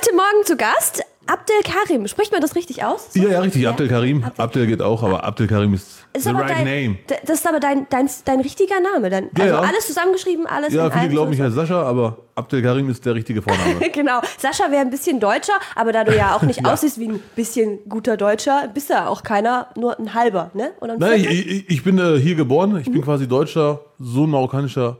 heute 0.00 0.14
Morgen 0.14 0.44
zu 0.44 0.56
Gast 0.56 1.02
Abdel 1.26 1.56
Karim. 1.64 2.06
Spricht 2.06 2.30
man 2.30 2.40
das 2.40 2.54
richtig 2.54 2.84
aus? 2.84 3.08
Ja, 3.14 3.28
ja, 3.28 3.40
richtig. 3.40 3.66
Abdel 3.66 3.88
Karim. 3.88 4.24
Abdel 4.36 4.66
geht 4.68 4.80
auch, 4.80 5.02
aber 5.02 5.24
Abdel 5.24 5.46
Karim 5.48 5.74
ist, 5.74 6.06
Ist 6.12 6.24
the 6.24 6.30
right 6.30 6.48
dein, 6.50 6.64
name. 6.64 6.98
Das 7.26 7.38
ist 7.40 7.46
aber 7.48 7.58
dein, 7.58 7.86
dein, 7.90 8.08
dein 8.24 8.40
richtiger 8.40 8.76
Name. 8.80 9.10
Dein, 9.10 9.24
Ja, 9.36 9.44
also 9.44 9.54
ja. 9.56 9.60
alles 9.60 9.86
zusammengeschrieben, 9.88 10.46
alles 10.46 10.72
Ja, 10.72 10.88
viele 10.90 11.08
glauben, 11.08 11.32
ich 11.32 11.38
so- 11.38 11.44
heiße 11.44 11.54
Sascha, 11.54 11.82
aber 11.82 12.18
Abdel 12.36 12.62
Karim 12.62 12.88
ist 12.90 13.04
der 13.04 13.14
richtige 13.16 13.42
Vorname. 13.42 13.80
Genau. 13.92 14.20
Sascha 14.38 14.70
wäre 14.70 14.82
ein 14.82 14.90
bisschen 14.90 15.18
deutscher, 15.18 15.54
aber 15.74 15.92
da 15.92 16.04
du 16.04 16.16
ja 16.16 16.36
auch 16.36 16.42
nicht 16.42 16.60
Ja. 16.64 16.72
aussiehst 16.72 17.00
wie 17.00 17.08
ein 17.08 17.20
bisschen 17.34 17.80
guter 17.88 18.16
Deutscher, 18.16 18.68
bist 18.72 18.88
du 18.90 18.94
ja 18.94 19.08
auch 19.08 19.22
keiner, 19.24 19.68
nur 19.76 19.98
ein 19.98 20.14
halber, 20.14 20.50
ne? 20.54 20.70
Oder 20.80 20.92
ein 20.92 20.98
Nein, 21.00 21.20
ich, 21.28 21.68
ich, 21.68 21.82
bin 21.82 21.98
äh, 21.98 22.18
hier 22.20 22.36
geboren. 22.36 22.76
Ich 22.80 22.90
bin 22.90 23.02
quasi 23.02 23.26
Deutscher, 23.26 23.80
Sohn 23.98 24.30
marokkanischer 24.30 24.98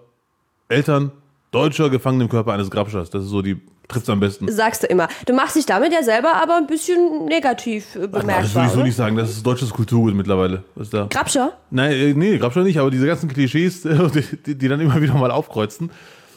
Eltern, 0.68 1.12
Deutscher 1.52 1.88
gefangen 1.88 2.20
im 2.20 2.28
Körper 2.28 2.52
eines 2.52 2.70
Grabschers. 2.70 3.08
Das 3.10 3.22
ist 3.22 3.30
so 3.30 3.40
die 3.40 3.60
trifft 3.89 4.09
am 4.11 4.20
besten. 4.20 4.50
Sagst 4.50 4.82
du 4.82 4.86
immer. 4.86 5.09
Du 5.27 5.34
machst 5.34 5.57
dich 5.57 5.66
damit 5.66 5.93
ja 5.93 6.02
selber 6.02 6.34
aber 6.37 6.57
ein 6.57 6.66
bisschen 6.66 7.24
negativ 7.24 7.96
äh, 7.96 8.06
bemerkbar. 8.06 8.42
das 8.42 8.55
würde 8.55 8.66
ich 8.66 8.73
so 8.73 8.79
oder? 8.79 8.87
nicht 8.87 8.96
sagen. 8.96 9.16
Das 9.16 9.30
ist 9.30 9.45
deutsches 9.45 9.70
Kulturgut 9.70 10.15
mittlerweile. 10.15 10.62
Was 10.74 10.91
da? 10.91 11.06
Grabscher? 11.10 11.55
Nein, 11.70 11.93
äh, 11.93 12.15
nee, 12.15 12.38
Grabscher 12.38 12.62
nicht, 12.62 12.79
aber 12.79 12.91
diese 12.91 13.06
ganzen 13.06 13.29
Klischees, 13.29 13.82
die, 13.82 14.23
die, 14.46 14.55
die 14.56 14.69
dann 14.69 14.80
immer 14.80 15.01
wieder 15.01 15.15
mal 15.15 15.30
aufkreuzen. 15.30 15.91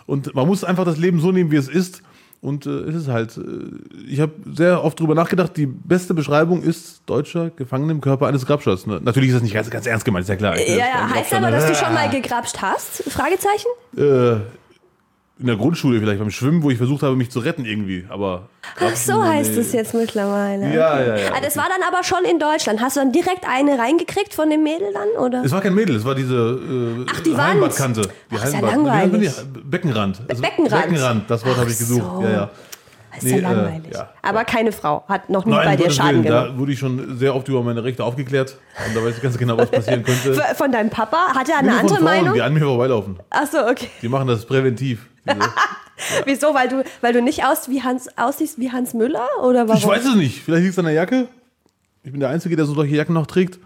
Und 0.05 0.33
man 0.33 0.47
muss 0.47 0.63
einfach 0.63 0.85
das 0.85 0.97
Leben 0.97 1.19
so 1.19 1.31
nehmen, 1.31 1.51
wie 1.51 1.57
es 1.57 1.67
ist. 1.67 2.01
Und 2.41 2.65
äh, 2.65 2.69
es 2.69 2.95
ist 2.95 3.07
halt, 3.07 3.37
äh, 3.37 3.41
ich 4.09 4.19
habe 4.19 4.31
sehr 4.51 4.83
oft 4.83 4.99
drüber 4.99 5.13
nachgedacht, 5.13 5.55
die 5.57 5.67
beste 5.67 6.15
Beschreibung 6.15 6.63
ist 6.63 7.03
Deutscher 7.05 7.51
gefangen 7.51 7.89
im 7.91 8.01
Körper 8.01 8.27
eines 8.27 8.47
Grabschers. 8.47 8.87
Ne? 8.87 8.99
Natürlich 9.03 9.29
ist 9.29 9.35
das 9.35 9.43
nicht 9.43 9.53
ganz, 9.53 9.69
ganz 9.69 9.85
ernst 9.85 10.05
gemeint, 10.05 10.23
ist 10.23 10.29
ja 10.29 10.35
klar. 10.37 10.55
Bin 10.55 10.65
Ja, 10.67 10.77
ja. 10.77 11.09
Heißt 11.13 11.33
aber, 11.33 11.51
dass 11.51 11.65
du 11.65 11.71
ne? 11.71 11.75
schon 11.75 11.93
mal 11.93 12.09
gegrapscht 12.09 12.57
hast? 12.59 13.03
Fragezeichen? 13.09 13.67
Äh, 13.95 14.41
in 15.41 15.47
der 15.47 15.55
Grundschule 15.57 15.99
vielleicht 15.99 16.19
beim 16.19 16.29
Schwimmen, 16.31 16.63
wo 16.63 16.69
ich 16.69 16.77
versucht 16.77 17.03
habe, 17.03 17.15
mich 17.15 17.29
zu 17.31 17.39
retten 17.39 17.65
irgendwie. 17.65 18.05
Aber 18.09 18.47
Ach, 18.79 18.95
so 18.95 19.23
heißt 19.23 19.57
es 19.57 19.73
jetzt 19.73 19.93
mittlerweile. 19.93 20.73
Ja, 20.73 21.01
ja, 21.01 21.17
ja. 21.17 21.29
Ah, 21.35 21.41
das 21.41 21.57
war 21.57 21.65
dann 21.67 21.81
aber 21.87 22.03
schon 22.03 22.23
in 22.29 22.39
Deutschland. 22.39 22.79
Hast 22.79 22.95
du 22.95 23.01
dann 23.01 23.11
direkt 23.11 23.45
eine 23.47 23.77
reingekriegt 23.79 24.33
von 24.33 24.49
dem 24.49 24.63
Mädel 24.63 24.93
dann? 24.93 25.09
Oder? 25.23 25.43
Es 25.43 25.51
war 25.51 25.61
kein 25.61 25.73
Mädel, 25.73 25.95
es 25.95 26.05
war 26.05 26.15
diese 26.15 26.35
äh, 26.35 27.05
Ach, 27.11 27.19
die 27.21 27.31
Wand. 27.31 27.41
Heimbadkante. 27.41 28.01
Die 28.31 28.35
Ach, 28.37 28.45
ist 28.45 28.53
ja 28.53 28.59
Heimbad- 28.59 28.71
langweilig. 28.71 29.31
Beckenrand. 29.65 30.21
Also 30.29 30.41
Beckenrand. 30.41 30.81
Beckenrand, 30.85 31.29
das 31.29 31.45
Wort 31.45 31.57
habe 31.57 31.69
ich 31.71 31.77
gesucht. 31.77 32.05
so. 32.17 32.23
Ja, 32.23 32.29
ja. 32.31 32.49
Das 33.13 33.23
ist 33.23 33.29
ja 33.31 33.35
Nee, 33.35 33.39
äh, 33.39 33.41
langweilig. 33.41 33.93
ja. 33.93 34.09
Aber 34.21 34.45
keine 34.45 34.71
Frau. 34.71 35.03
Hat 35.07 35.29
noch 35.29 35.45
nie 35.45 35.51
Nein, 35.51 35.65
bei 35.65 35.75
dir 35.75 35.91
Schaden 35.91 36.11
Willen, 36.15 36.23
genommen. 36.23 36.53
da 36.53 36.57
wurde 36.59 36.71
ich 36.71 36.79
schon 36.79 37.17
sehr 37.17 37.35
oft 37.35 37.47
über 37.49 37.61
meine 37.63 37.83
Rechte 37.83 38.03
aufgeklärt. 38.03 38.57
Und 38.87 38.95
da 38.95 39.03
weiß 39.03 39.17
ich 39.17 39.21
ganz 39.21 39.37
genau, 39.37 39.57
was 39.57 39.69
passieren 39.69 40.03
könnte. 40.03 40.33
Von 40.55 40.71
deinem 40.71 40.89
Papa? 40.89 41.33
Hat 41.35 41.49
er 41.49 41.57
eine 41.59 41.71
andere 41.77 41.95
Frauen, 41.95 42.03
Meinung? 42.03 42.33
die 42.33 42.41
an 42.41 42.53
mir 42.53 42.61
vorbeilaufen. 42.61 43.19
Ach 43.29 43.45
so, 43.51 43.59
okay. 43.67 43.89
Die 44.01 44.07
machen 44.09 44.27
das 44.27 44.45
präventiv. 44.45 45.07
Wieso? 46.25 46.53
Weil 46.53 46.67
du, 46.69 46.83
weil 47.01 47.13
du 47.13 47.21
nicht 47.21 47.43
aus, 47.45 47.69
wie 47.69 47.83
Hans, 47.83 48.09
aussiehst 48.17 48.59
wie 48.59 48.71
Hans 48.71 48.93
Müller? 48.93 49.27
Oder 49.43 49.67
warum? 49.67 49.77
Ich 49.79 49.87
weiß 49.87 50.05
es 50.05 50.15
nicht. 50.15 50.41
Vielleicht 50.43 50.63
liegt 50.63 50.73
es 50.73 50.79
an 50.79 50.85
der 50.85 50.93
Jacke. 50.93 51.27
Ich 52.03 52.11
bin 52.11 52.19
der 52.19 52.29
Einzige, 52.29 52.55
der 52.55 52.65
so 52.65 52.73
solche 52.73 52.95
Jacken 52.95 53.13
noch 53.13 53.27
trägt. 53.27 53.59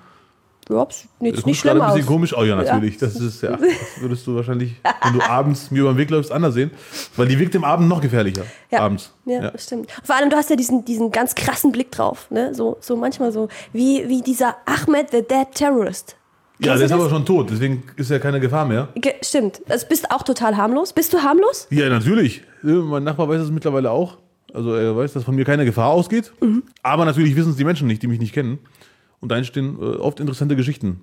Ja, 0.70 0.88
sieht 0.90 1.38
Das 1.38 1.46
nicht, 1.46 1.60
schlimm 1.60 1.80
ein 1.80 1.88
bisschen 1.88 2.02
aus. 2.04 2.08
komisch. 2.08 2.36
Oh 2.38 2.44
ja, 2.44 2.56
natürlich. 2.56 2.98
Das 2.98 3.16
ist 3.16 3.42
ja. 3.44 3.52
Das 3.58 4.02
würdest 4.02 4.26
du 4.26 4.36
wahrscheinlich, 4.36 4.76
wenn 5.04 5.14
du 5.14 5.22
abends 5.22 5.70
mir 5.72 5.82
über 5.82 5.94
den 5.94 5.98
Weg 5.98 6.10
läufst, 6.10 6.32
anders 6.32 6.54
sehen. 6.56 6.72
Weil 7.16 7.28
die 7.28 7.38
wirkt 7.40 7.54
im 7.56 7.64
Abend 7.64 7.88
noch 7.88 8.02
gefährlicher. 8.02 8.44
Ja. 8.72 8.80
Abends. 8.80 9.14
Ja, 9.26 9.44
Ja. 9.44 9.58
stimmt. 9.58 9.92
Vor 10.04 10.16
allem, 10.16 10.30
du 10.30 10.36
hast 10.38 10.50
ja 10.50 10.56
diesen, 10.56 10.84
diesen 10.86 11.12
ganz 11.12 11.36
krassen 11.36 11.72
Blick 11.72 11.92
drauf. 11.92 12.30
Ne? 12.32 12.54
So, 12.56 12.78
so 12.82 12.96
manchmal 12.96 13.32
so, 13.32 13.48
wie, 13.74 14.08
wie 14.10 14.22
dieser 14.22 14.56
Ahmed 14.66 15.12
the 15.12 15.22
Dead 15.22 15.48
Terrorist. 15.54 16.16
Ja, 16.60 16.76
der 16.76 16.86
ist 16.86 16.92
aber 16.94 17.04
das? 17.04 17.12
schon 17.12 17.26
tot, 17.26 17.50
deswegen 17.52 17.84
ist 17.98 18.10
ja 18.10 18.18
keine 18.18 18.40
Gefahr 18.40 18.66
mehr. 18.66 18.88
Ge 18.96 19.14
stimmt. 19.22 19.62
Das 19.68 19.88
bist 19.88 20.10
auch 20.10 20.24
total 20.24 20.56
harmlos. 20.56 20.94
Bist 20.94 21.12
du 21.14 21.20
harmlos? 21.22 21.68
Ja, 21.70 21.90
natürlich. 21.90 22.44
Mein 22.64 23.04
Nachbar 23.04 23.28
weiß 23.28 23.42
es 23.42 23.52
mittlerweile 23.52 23.92
auch. 23.92 24.18
Also 24.54 24.74
er 24.74 24.96
weiß, 24.96 25.12
dass 25.12 25.26
von 25.26 25.36
mir 25.36 25.44
keine 25.44 25.66
Gefahr 25.66 25.90
ausgeht. 25.90 26.32
Mhm. 26.40 26.64
Aber 26.82 27.04
natürlich 27.04 27.36
wissen 27.36 27.52
es 27.52 27.58
die 27.58 27.66
Menschen 27.66 27.88
nicht, 27.88 28.02
die 28.02 28.08
mich 28.08 28.20
nicht 28.20 28.34
kennen. 28.34 28.60
Und 29.26 29.30
da 29.30 29.38
entstehen 29.38 29.80
äh, 29.82 29.98
oft 29.98 30.20
interessante 30.20 30.56
Geschichten. 30.56 31.02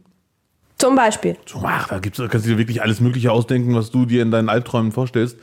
Zum 0.78 0.94
Beispiel. 0.94 1.36
Ach, 1.64 1.88
da 1.88 1.98
gibt's, 1.98 2.18
da 2.18 2.28
kannst 2.28 2.46
du 2.46 2.50
dir 2.50 2.58
wirklich 2.58 2.80
alles 2.80 3.00
Mögliche 3.00 3.32
ausdenken, 3.32 3.74
was 3.74 3.90
du 3.90 4.06
dir 4.06 4.22
in 4.22 4.30
deinen 4.30 4.48
Albträumen 4.48 4.92
vorstellst. 4.92 5.38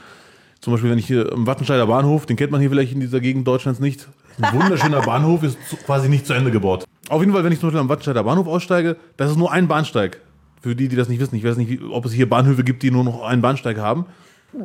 Zum 0.61 0.71
Beispiel, 0.71 0.89
wenn 0.89 0.97
ich 0.97 1.07
hier 1.07 1.29
am 1.33 1.45
Wattenscheider 1.45 1.87
Bahnhof, 1.87 2.25
den 2.25 2.37
kennt 2.37 2.51
man 2.51 2.61
hier 2.61 2.69
vielleicht 2.69 2.93
in 2.93 3.01
dieser 3.01 3.19
Gegend 3.19 3.45
Deutschlands 3.45 3.81
nicht. 3.81 4.07
Ein 4.41 4.53
wunderschöner 4.61 5.01
Bahnhof 5.01 5.43
ist 5.43 5.57
quasi 5.85 6.07
nicht 6.07 6.25
zu 6.25 6.31
Ende 6.31 6.51
gebaut. 6.51 6.85
Auf 7.09 7.19
jeden 7.19 7.33
Fall, 7.33 7.43
wenn 7.43 7.51
ich 7.51 7.59
zum 7.59 7.67
Beispiel 7.67 7.81
am 7.81 7.89
Wattenscheider 7.89 8.23
Bahnhof 8.23 8.47
aussteige, 8.47 8.95
das 9.17 9.29
ist 9.29 9.35
nur 9.35 9.51
ein 9.51 9.67
Bahnsteig. 9.67 10.21
Für 10.61 10.73
die, 10.73 10.87
die 10.87 10.95
das 10.95 11.09
nicht 11.09 11.19
wissen, 11.19 11.35
ich 11.35 11.43
weiß 11.43 11.57
nicht, 11.57 11.81
ob 11.83 12.05
es 12.05 12.13
hier 12.13 12.29
Bahnhöfe 12.29 12.63
gibt, 12.63 12.81
die 12.81 12.91
nur 12.91 13.03
noch 13.03 13.23
einen 13.23 13.41
Bahnsteig 13.41 13.77
haben. 13.77 14.05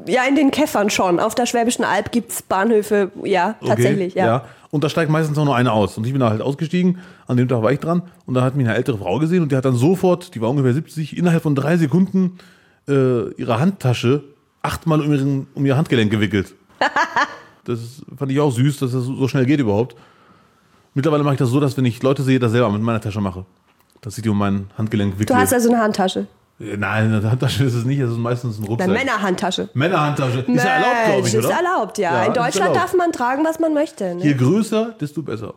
Ja, 0.06 0.22
in 0.28 0.36
den 0.36 0.52
Käffern 0.52 0.88
schon. 0.88 1.18
Auf 1.18 1.34
der 1.34 1.46
Schwäbischen 1.46 1.84
Alb 1.84 2.12
gibt 2.12 2.30
es 2.30 2.42
Bahnhöfe, 2.42 3.10
ja, 3.24 3.56
Okay, 3.58 3.68
tatsächlich, 3.68 4.14
ja. 4.14 4.44
Und 4.74 4.82
da 4.82 4.88
steigt 4.88 5.08
meistens 5.08 5.38
auch 5.38 5.44
nur 5.44 5.54
eine 5.54 5.70
aus. 5.70 5.96
Und 5.96 6.04
ich 6.04 6.10
bin 6.10 6.18
da 6.18 6.30
halt 6.30 6.42
ausgestiegen. 6.42 6.98
An 7.28 7.36
dem 7.36 7.46
Tag 7.46 7.62
war 7.62 7.70
ich 7.70 7.78
dran. 7.78 8.02
Und 8.26 8.34
da 8.34 8.42
hat 8.42 8.56
mich 8.56 8.66
eine 8.66 8.74
ältere 8.76 8.98
Frau 8.98 9.20
gesehen 9.20 9.40
und 9.44 9.52
die 9.52 9.56
hat 9.56 9.64
dann 9.64 9.76
sofort, 9.76 10.34
die 10.34 10.40
war 10.40 10.50
ungefähr 10.50 10.74
70, 10.74 11.16
innerhalb 11.16 11.44
von 11.44 11.54
drei 11.54 11.76
Sekunden 11.76 12.38
äh, 12.88 13.30
ihre 13.34 13.60
Handtasche 13.60 14.24
achtmal 14.62 15.00
um, 15.00 15.12
ihren, 15.12 15.46
um 15.54 15.64
ihr 15.64 15.76
Handgelenk 15.76 16.10
gewickelt. 16.10 16.56
das 17.64 18.02
fand 18.16 18.32
ich 18.32 18.40
auch 18.40 18.50
süß, 18.50 18.80
dass 18.80 18.90
das 18.90 19.04
so 19.04 19.14
so 19.14 19.28
schnell 19.28 19.46
geht 19.46 19.60
überhaupt. 19.60 19.94
Mittlerweile 20.94 21.22
mache 21.22 21.34
ich 21.34 21.38
das 21.38 21.50
so, 21.50 21.60
dass 21.60 21.76
wenn 21.76 21.84
ich 21.84 22.02
Leute 22.02 22.24
sehe, 22.24 22.40
das 22.40 22.50
selber 22.50 22.68
mit 22.68 22.82
meiner 22.82 23.00
Tasche 23.00 23.20
mache. 23.20 23.44
Dass 24.00 24.18
ich 24.18 24.24
die 24.24 24.28
um 24.28 24.38
mein 24.38 24.70
Handgelenk 24.76 25.20
wickle. 25.20 25.36
Du 25.36 25.40
hast 25.40 25.54
also 25.54 25.68
eine 25.68 25.80
Handtasche. 25.80 26.26
Nein, 26.58 27.12
eine 27.12 27.30
Handtasche 27.30 27.64
ist 27.64 27.74
es 27.74 27.84
nicht, 27.84 27.98
es 27.98 28.10
ist 28.12 28.16
meistens 28.18 28.58
ein 28.58 28.64
Rucksack. 28.64 28.88
Eine 28.88 28.98
Männerhandtasche. 28.98 29.68
Männerhandtasche. 29.74 30.40
Ist 30.46 30.64
ja 30.64 30.70
erlaubt, 30.70 31.04
glaube 31.06 31.26
ich, 31.26 31.32
Mensch, 31.34 31.46
oder? 31.46 31.54
ist 31.54 31.60
erlaubt, 31.60 31.98
ja. 31.98 32.12
Ja, 32.14 32.24
in 32.26 32.32
Deutschland 32.32 32.76
darf 32.76 32.94
man 32.94 33.10
tragen, 33.12 33.44
was 33.44 33.58
man 33.58 33.74
möchte. 33.74 34.14
Ne? 34.14 34.22
Je 34.22 34.34
größer, 34.34 34.94
desto 35.00 35.22
besser. 35.22 35.54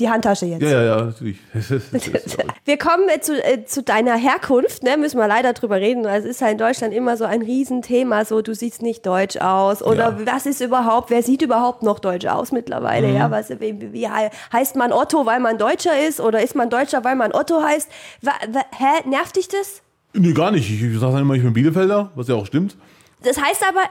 Die 0.00 0.08
Handtasche 0.08 0.46
jetzt. 0.46 0.62
Ja, 0.62 0.70
ja, 0.70 0.82
ja, 0.82 1.04
natürlich. 1.04 1.38
Wir 2.64 2.78
kommen 2.78 3.08
äh, 3.08 3.20
zu, 3.20 3.34
äh, 3.44 3.64
zu 3.66 3.82
deiner 3.82 4.16
Herkunft, 4.16 4.82
ne? 4.82 4.96
müssen 4.96 5.18
wir 5.18 5.28
leider 5.28 5.52
drüber 5.52 5.76
reden. 5.76 6.06
Es 6.06 6.24
ist 6.24 6.40
ja 6.40 6.48
in 6.48 6.56
Deutschland 6.58 6.94
immer 6.94 7.16
so 7.18 7.24
ein 7.24 7.42
Riesenthema, 7.42 8.24
so 8.24 8.40
du 8.40 8.54
siehst 8.54 8.80
nicht 8.82 9.04
deutsch 9.06 9.36
aus 9.36 9.82
oder 9.82 10.16
Ja. 10.18 10.32
was 10.34 10.46
ist 10.46 10.60
überhaupt, 10.62 11.10
wer 11.10 11.22
sieht 11.22 11.42
überhaupt 11.42 11.82
noch 11.82 11.98
deutsch 11.98 12.26
aus 12.26 12.52
mittlerweile? 12.52 13.08
Mhm. 13.08 13.16
Ja, 13.16 13.30
was, 13.30 13.50
wie, 13.60 13.92
wie 13.92 14.08
hei- 14.08 14.30
heißt 14.52 14.76
man 14.76 14.92
Otto, 14.92 15.26
weil 15.26 15.40
man 15.40 15.58
Deutscher 15.58 15.92
ist 16.08 16.20
oder 16.20 16.42
ist 16.42 16.56
man 16.56 16.70
Deutscher, 16.70 17.04
weil 17.04 17.14
man 17.16 17.32
Otto 17.32 17.62
heißt? 17.62 17.88
Wa, 18.22 18.32
wa, 18.50 18.60
hä, 18.76 19.08
nervt 19.08 19.36
dich 19.36 19.48
das? 19.48 19.82
Nee, 20.14 20.32
gar 20.32 20.50
nicht. 20.50 20.70
Ich, 20.70 20.82
ich 20.82 20.98
sage 20.98 21.12
dann 21.12 21.22
immer, 21.22 21.34
ich 21.34 21.42
bin 21.42 21.52
Bielefelder, 21.52 22.10
was 22.14 22.28
ja 22.28 22.34
auch 22.34 22.46
stimmt. 22.46 22.76
Das 23.22 23.40
heißt 23.40 23.62
aber, 23.68 23.82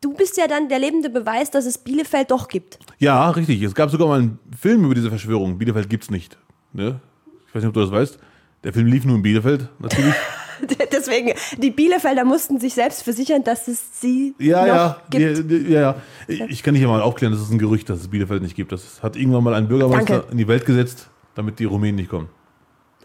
du 0.00 0.12
bist 0.14 0.36
ja 0.36 0.46
dann 0.48 0.68
der 0.68 0.78
lebende 0.78 1.10
Beweis, 1.10 1.50
dass 1.50 1.64
es 1.64 1.78
Bielefeld 1.78 2.30
doch 2.30 2.48
gibt. 2.48 2.78
Ja, 2.98 3.30
richtig. 3.30 3.62
Es 3.62 3.74
gab 3.74 3.90
sogar 3.90 4.08
mal 4.08 4.18
einen 4.18 4.38
Film 4.58 4.84
über 4.84 4.94
diese 4.94 5.08
Verschwörung. 5.10 5.58
Bielefeld 5.58 5.88
gibt's 5.88 6.10
nicht. 6.10 6.38
Ne? 6.72 7.00
Ich 7.48 7.54
weiß 7.54 7.62
nicht, 7.62 7.68
ob 7.68 7.74
du 7.74 7.80
das 7.80 7.90
weißt. 7.92 8.18
Der 8.64 8.72
Film 8.72 8.86
lief 8.86 9.04
nur 9.04 9.16
in 9.16 9.22
Bielefeld, 9.22 9.68
natürlich. 9.78 10.14
Deswegen, 10.92 11.32
die 11.56 11.70
Bielefelder 11.70 12.24
mussten 12.26 12.60
sich 12.60 12.74
selbst 12.74 13.02
versichern, 13.02 13.42
dass 13.42 13.66
es 13.66 14.00
sie 14.02 14.34
Ja, 14.38 14.66
ja, 14.66 14.96
gibt. 15.08 15.50
ja, 15.50 15.56
ja, 15.56 15.80
ja. 15.80 15.96
Ich 16.28 16.40
ich 16.42 16.62
kann 16.62 16.74
dich 16.74 16.82
ja 16.82 16.88
mal 16.88 17.00
aufklären, 17.00 17.32
das 17.32 17.40
ist 17.40 17.50
ein 17.50 17.58
Gerücht, 17.58 17.88
dass 17.88 18.00
es 18.00 18.08
Bielefeld 18.08 18.42
nicht 18.42 18.54
gibt. 18.56 18.70
Das 18.70 19.02
hat 19.02 19.16
irgendwann 19.16 19.42
mal 19.42 19.54
ein 19.54 19.68
Bürgermeister 19.68 20.18
Danke. 20.18 20.32
in 20.32 20.36
die 20.36 20.46
Welt 20.48 20.66
gesetzt, 20.66 21.08
damit 21.34 21.58
die 21.60 21.64
Rumänen 21.64 21.96
nicht 21.96 22.10
kommen. 22.10 22.28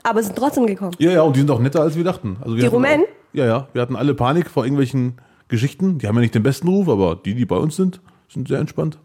Aber 0.08 0.22
sind 0.22 0.36
trotzdem 0.36 0.68
gekommen. 0.68 0.92
Ja, 1.00 1.12
ja, 1.12 1.22
und 1.24 1.36
die 1.36 1.40
sind 1.40 1.50
auch 1.52 1.60
netter, 1.60 1.82
als 1.82 1.96
wir 1.96 2.04
dachten. 2.04 2.38
Also 2.42 2.56
wir 2.56 2.62
Die 2.62 2.68
Rumänen? 2.68 3.06
Ja, 3.34 3.46
ja. 3.46 3.68
Wir 3.74 3.82
hatten 3.82 3.96
alle 3.96 4.14
Panik 4.14 4.50
vor 4.50 4.64
irgendwelchen 4.64 5.14
Geschichten. 5.48 5.98
Die 5.98 6.08
haben 6.08 6.16
ja 6.16 6.22
nicht 6.22 6.36
den 6.36 6.44
besten 6.44 6.68
Ruf, 6.68 6.88
aber 6.90 7.16
die, 7.16 7.34
die 7.34 7.46
bei 7.46 7.58
uns 7.58 7.76
sind, 7.76 8.02
sind 8.32 8.48
sehr 8.48 8.60
entspannt. 8.60 9.00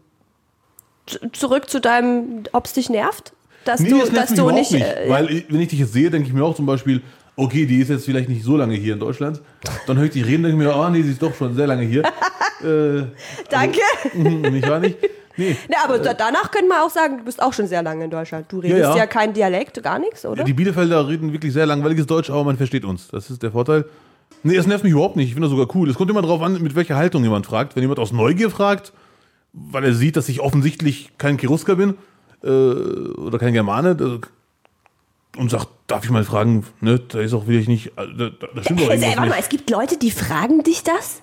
Z- 1.07 1.35
Zurück 1.35 1.69
zu 1.69 1.81
deinem, 1.81 2.43
ob 2.51 2.65
es 2.65 2.73
dich 2.73 2.89
nervt? 2.89 3.33
Dass 3.65 3.79
Nee, 3.79 3.89
du, 3.89 3.99
das 3.99 4.11
nervt 4.11 4.29
dass 4.31 4.37
du 4.37 4.49
nicht. 4.51 4.71
nicht. 4.71 4.83
äh, 4.85 5.05
weil 5.09 5.29
ich, 5.31 5.45
wenn 5.49 5.59
ich 5.61 5.69
dich 5.69 5.79
jetzt 5.79 5.93
sehe, 5.93 6.09
denke 6.09 6.27
ich 6.27 6.33
mir 6.33 6.43
auch 6.43 6.55
zum 6.55 6.65
Beispiel, 6.65 7.01
okay, 7.35 7.65
die 7.65 7.77
ist 7.79 7.89
jetzt 7.89 8.05
vielleicht 8.05 8.29
nicht 8.29 8.43
so 8.43 8.55
lange 8.57 8.75
hier 8.75 8.93
in 8.93 8.99
Deutschland. 8.99 9.41
Dann 9.87 9.97
höre 9.97 10.05
ich 10.05 10.11
dich 10.11 10.25
reden, 10.25 10.43
denke 10.43 10.57
ich 10.61 10.63
mir, 10.67 10.75
oh 10.75 10.89
nee, 10.89 11.01
sie 11.01 11.11
ist 11.11 11.21
doch 11.21 11.33
schon 11.35 11.55
sehr 11.55 11.67
lange 11.67 11.83
hier. 11.83 12.03
äh, 12.63 13.05
danke. 13.49 13.79
mhm, 14.13 14.41
nicht 14.53 14.69
wahr 14.69 14.79
nicht? 14.79 14.97
Nee. 15.37 15.55
Na, 15.69 15.77
aber 15.83 15.99
da, 15.99 16.13
danach 16.13 16.51
können 16.51 16.67
wir 16.67 16.83
auch 16.83 16.89
sagen, 16.89 17.19
du 17.19 17.23
bist 17.23 17.41
auch 17.41 17.53
schon 17.53 17.67
sehr 17.67 17.83
lange 17.83 18.05
in 18.05 18.11
Deutschland. 18.11 18.51
Du 18.51 18.59
redest 18.59 18.79
ja, 18.79 18.95
ja. 18.95 19.05
kein 19.07 19.33
Dialekt, 19.33 19.81
gar 19.81 19.99
nichts, 19.99 20.25
oder? 20.25 20.43
Die 20.43 20.53
Bielefelder 20.53 21.07
reden 21.07 21.31
wirklich 21.33 21.53
sehr 21.53 21.65
langweiliges 21.65 22.05
Deutsch, 22.05 22.29
aber 22.29 22.43
man 22.43 22.57
versteht 22.57 22.85
uns. 22.85 23.07
Das 23.09 23.29
ist 23.29 23.41
der 23.43 23.51
Vorteil. 23.51 23.85
Nee, 24.43 24.55
es 24.55 24.65
nervt 24.67 24.83
mich 24.83 24.93
überhaupt 24.93 25.15
nicht. 25.15 25.27
Ich 25.27 25.33
finde 25.33 25.47
das 25.47 25.55
sogar 25.55 25.73
cool. 25.75 25.89
Es 25.89 25.95
kommt 25.95 26.09
immer 26.09 26.21
darauf 26.21 26.41
an, 26.41 26.61
mit 26.61 26.75
welcher 26.75 26.95
Haltung 26.95 27.23
jemand 27.23 27.45
fragt. 27.45 27.75
Wenn 27.75 27.83
jemand 27.83 27.99
aus 27.99 28.11
Neugier 28.11 28.49
fragt, 28.49 28.91
weil 29.53 29.83
er 29.83 29.93
sieht, 29.93 30.15
dass 30.15 30.29
ich 30.29 30.39
offensichtlich 30.39 31.11
kein 31.17 31.37
Cherusker 31.37 31.75
bin 31.75 31.95
äh, 32.43 32.47
oder 32.47 33.37
kein 33.37 33.53
Germane 33.53 33.95
da, 33.95 34.17
und 35.37 35.49
sagt, 35.49 35.67
darf 35.87 36.03
ich 36.03 36.09
mal 36.09 36.23
fragen, 36.23 36.65
ne, 36.81 36.99
da 36.99 37.19
ist 37.19 37.33
auch 37.33 37.47
wirklich 37.47 37.67
nicht, 37.67 37.87
äh, 37.97 38.07
da, 38.17 38.29
da 38.29 38.63
stimmt 38.63 38.81
doch 38.81 38.89
Äh, 38.89 38.93
irgendwas 38.93 39.01
warte 39.01 39.19
mal, 39.19 39.27
nicht. 39.27 39.39
es 39.39 39.49
gibt 39.49 39.69
Leute, 39.69 39.97
die 39.97 40.11
fragen 40.11 40.63
dich 40.63 40.83
das? 40.83 41.21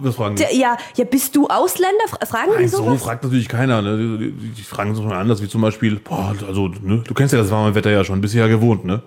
Was 0.00 0.16
fragen 0.16 0.36
die? 0.36 0.58
Ja, 0.58 0.76
ja, 0.96 1.04
bist 1.04 1.34
du 1.36 1.46
Ausländer? 1.48 2.04
Fra- 2.08 2.24
Fragen 2.26 2.50
die 2.52 2.62
Nein, 2.62 2.68
so 2.68 2.78
sowas? 2.78 3.02
fragt 3.02 3.22
natürlich 3.24 3.48
keiner. 3.48 3.82
Ne? 3.82 3.96
Die, 4.18 4.32
die, 4.32 4.48
die 4.48 4.62
fragen 4.62 4.92
es 4.92 5.00
mal 5.00 5.12
anders, 5.18 5.42
wie 5.42 5.48
zum 5.48 5.60
Beispiel, 5.60 5.96
boah, 6.00 6.34
also, 6.46 6.68
ne, 6.68 7.02
du 7.06 7.14
kennst 7.14 7.32
ja 7.32 7.38
das 7.40 7.50
warme 7.50 7.74
Wetter 7.74 7.90
ja 7.90 8.04
schon, 8.04 8.20
bist 8.20 8.34
ja 8.34 8.46
gewohnt, 8.46 8.84
ne? 8.84 9.02